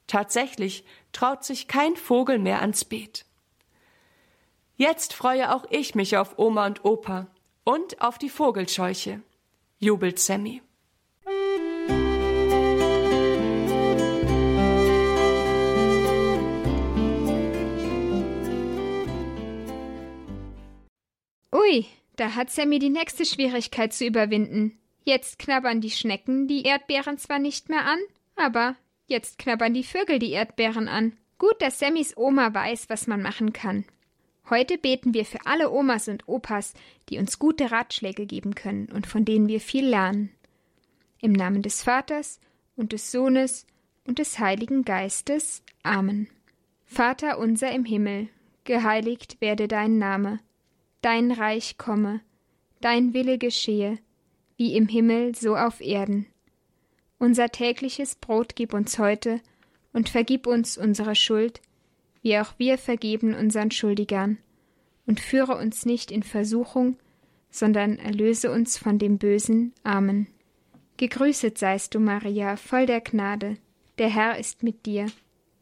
Tatsächlich 0.07 0.85
traut 1.13 1.45
sich 1.45 1.69
kein 1.69 1.97
Vogel 1.97 2.39
mehr 2.39 2.61
ans 2.61 2.85
Beet. 2.85 3.25
Jetzt 4.77 5.13
freue 5.13 5.55
auch 5.55 5.65
ich 5.71 5.95
mich 5.95 6.17
auf 6.17 6.39
Oma 6.39 6.67
und 6.67 6.85
Opa 6.85 7.27
und 7.65 8.01
auf 8.01 8.19
die 8.19 8.31
Vogelscheuche, 8.31 9.23
jubelt 9.79 10.19
Sammy. 10.19 10.63
Ui, 21.53 21.87
da 22.17 22.35
hat 22.35 22.51
Sammy 22.51 22.79
die 22.79 22.91
nächste 22.91 23.25
Schwierigkeit 23.25 23.93
zu 23.93 24.07
überwinden. 24.07 24.79
Jetzt 25.05 25.39
knabbern 25.39 25.81
die 25.81 25.91
Schnecken 25.91 26.49
die 26.49 26.65
Erdbeeren 26.65 27.19
zwar 27.19 27.39
nicht 27.39 27.69
mehr 27.69 27.87
an, 27.87 27.99
aber 28.37 28.77
Jetzt 29.09 29.39
knabbern 29.39 29.73
die 29.73 29.85
Vögel 29.85 30.19
die 30.19 30.33
Erdbeeren 30.33 30.87
an. 30.87 31.17
Gut, 31.39 31.63
dass 31.63 31.79
Sammys 31.79 32.15
Oma 32.17 32.53
weiß, 32.53 32.91
was 32.91 33.07
man 33.07 33.23
machen 33.23 33.55
kann. 33.55 33.87
Heute 34.51 34.79
beten 34.79 35.13
wir 35.13 35.27
für 35.27 35.45
alle 35.45 35.71
Omas 35.71 36.09
und 36.09 36.27
Opas, 36.27 36.73
die 37.09 37.19
uns 37.19 37.39
gute 37.39 37.71
Ratschläge 37.71 38.25
geben 38.25 38.55
können 38.55 38.87
und 38.87 39.07
von 39.07 39.25
denen 39.25 39.47
wir 39.49 39.61
viel 39.61 39.87
lernen. 39.87 40.31
Im 41.21 41.33
Namen 41.33 41.63
des 41.63 41.83
Vaters 41.83 42.41
und 42.77 42.93
des 42.93 43.11
Sohnes 43.13 43.67
und 44.07 44.19
des 44.19 44.39
Heiligen 44.39 44.85
Geistes. 44.85 45.63
Amen. 45.83 46.29
Vater 46.87 47.39
unser 47.39 47.73
im 47.73 47.85
Himmel, 47.85 48.29
geheiligt 48.65 49.41
werde 49.41 49.69
dein 49.69 49.99
Name, 49.99 50.41
dein 51.03 51.31
Reich 51.31 51.77
komme, 51.77 52.21
dein 52.81 53.13
Wille 53.13 53.37
geschehe, 53.37 53.99
wie 54.57 54.75
im 54.75 54.89
Himmel 54.89 55.35
so 55.35 55.57
auf 55.57 55.81
Erden. 55.83 56.27
Unser 57.19 57.51
tägliches 57.51 58.15
Brot 58.15 58.57
gib 58.57 58.73
uns 58.73 58.99
heute 58.99 59.41
und 59.93 60.09
vergib 60.09 60.47
uns 60.47 60.79
unsere 60.79 61.15
Schuld, 61.15 61.61
wie 62.23 62.39
auch 62.39 62.55
wir 62.59 62.79
vergeben 62.79 63.35
unseren 63.35 63.71
Schuldigern. 63.71 64.39
Und 65.07 65.21
führe 65.21 65.57
uns 65.57 65.87
nicht 65.87 66.11
in 66.11 66.23
Versuchung, 66.23 66.97
sondern 67.51 67.99
erlöse 67.99 68.51
uns 68.51 68.77
von 68.77 68.99
dem 68.99 69.19
Bösen. 69.19 69.73
Amen. 69.83 70.27
Gegrüßet 70.99 71.57
seist 71.57 71.95
du, 71.95 72.01
Maria, 72.01 72.57
voll 72.57 72.87
der 72.87 73.01
Gnade. 73.01 73.57
Der 73.99 74.09
Herr 74.09 74.39
ist 74.39 74.63
mit 74.63 74.85
dir. 74.85 75.07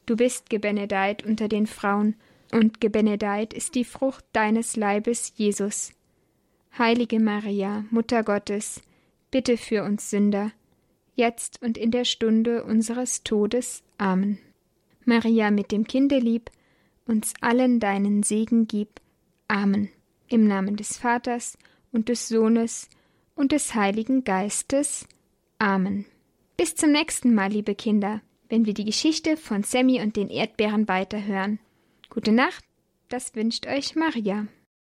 Du 0.06 0.16
bist 0.16 0.50
gebenedeit 0.50 1.24
unter 1.24 1.48
den 1.48 1.66
Frauen, 1.66 2.16
und 2.52 2.80
gebenedeit 2.80 3.52
ist 3.52 3.74
die 3.74 3.84
Frucht 3.84 4.24
deines 4.32 4.76
Leibes, 4.76 5.32
Jesus. 5.36 5.92
Heilige 6.78 7.18
Maria, 7.18 7.84
Mutter 7.90 8.22
Gottes, 8.22 8.82
bitte 9.30 9.56
für 9.56 9.82
uns 9.82 10.10
Sünder, 10.10 10.52
jetzt 11.14 11.60
und 11.62 11.76
in 11.76 11.90
der 11.90 12.04
Stunde 12.04 12.62
unseres 12.64 13.24
Todes. 13.24 13.82
Amen. 13.98 14.38
Maria 15.06 15.50
mit 15.50 15.72
dem 15.72 15.86
Kinde 15.86 16.18
lieb, 16.18 16.50
uns 17.06 17.32
allen 17.40 17.80
deinen 17.80 18.22
Segen 18.22 18.66
gib. 18.66 19.00
Amen. 19.48 19.88
Im 20.28 20.46
Namen 20.46 20.76
des 20.76 20.98
Vaters 20.98 21.56
und 21.92 22.08
des 22.08 22.28
Sohnes 22.28 22.90
und 23.36 23.52
des 23.52 23.74
Heiligen 23.74 24.24
Geistes. 24.24 25.06
Amen. 25.58 26.04
Bis 26.56 26.74
zum 26.74 26.90
nächsten 26.90 27.34
Mal, 27.34 27.52
liebe 27.52 27.74
Kinder, 27.74 28.20
wenn 28.48 28.66
wir 28.66 28.74
die 28.74 28.84
Geschichte 28.84 29.36
von 29.36 29.62
Sammy 29.62 30.00
und 30.02 30.16
den 30.16 30.28
Erdbeeren 30.28 30.88
weiterhören. 30.88 31.60
Gute 32.10 32.32
Nacht, 32.32 32.64
das 33.08 33.34
wünscht 33.34 33.66
euch 33.66 33.94
Maria. 33.94 34.46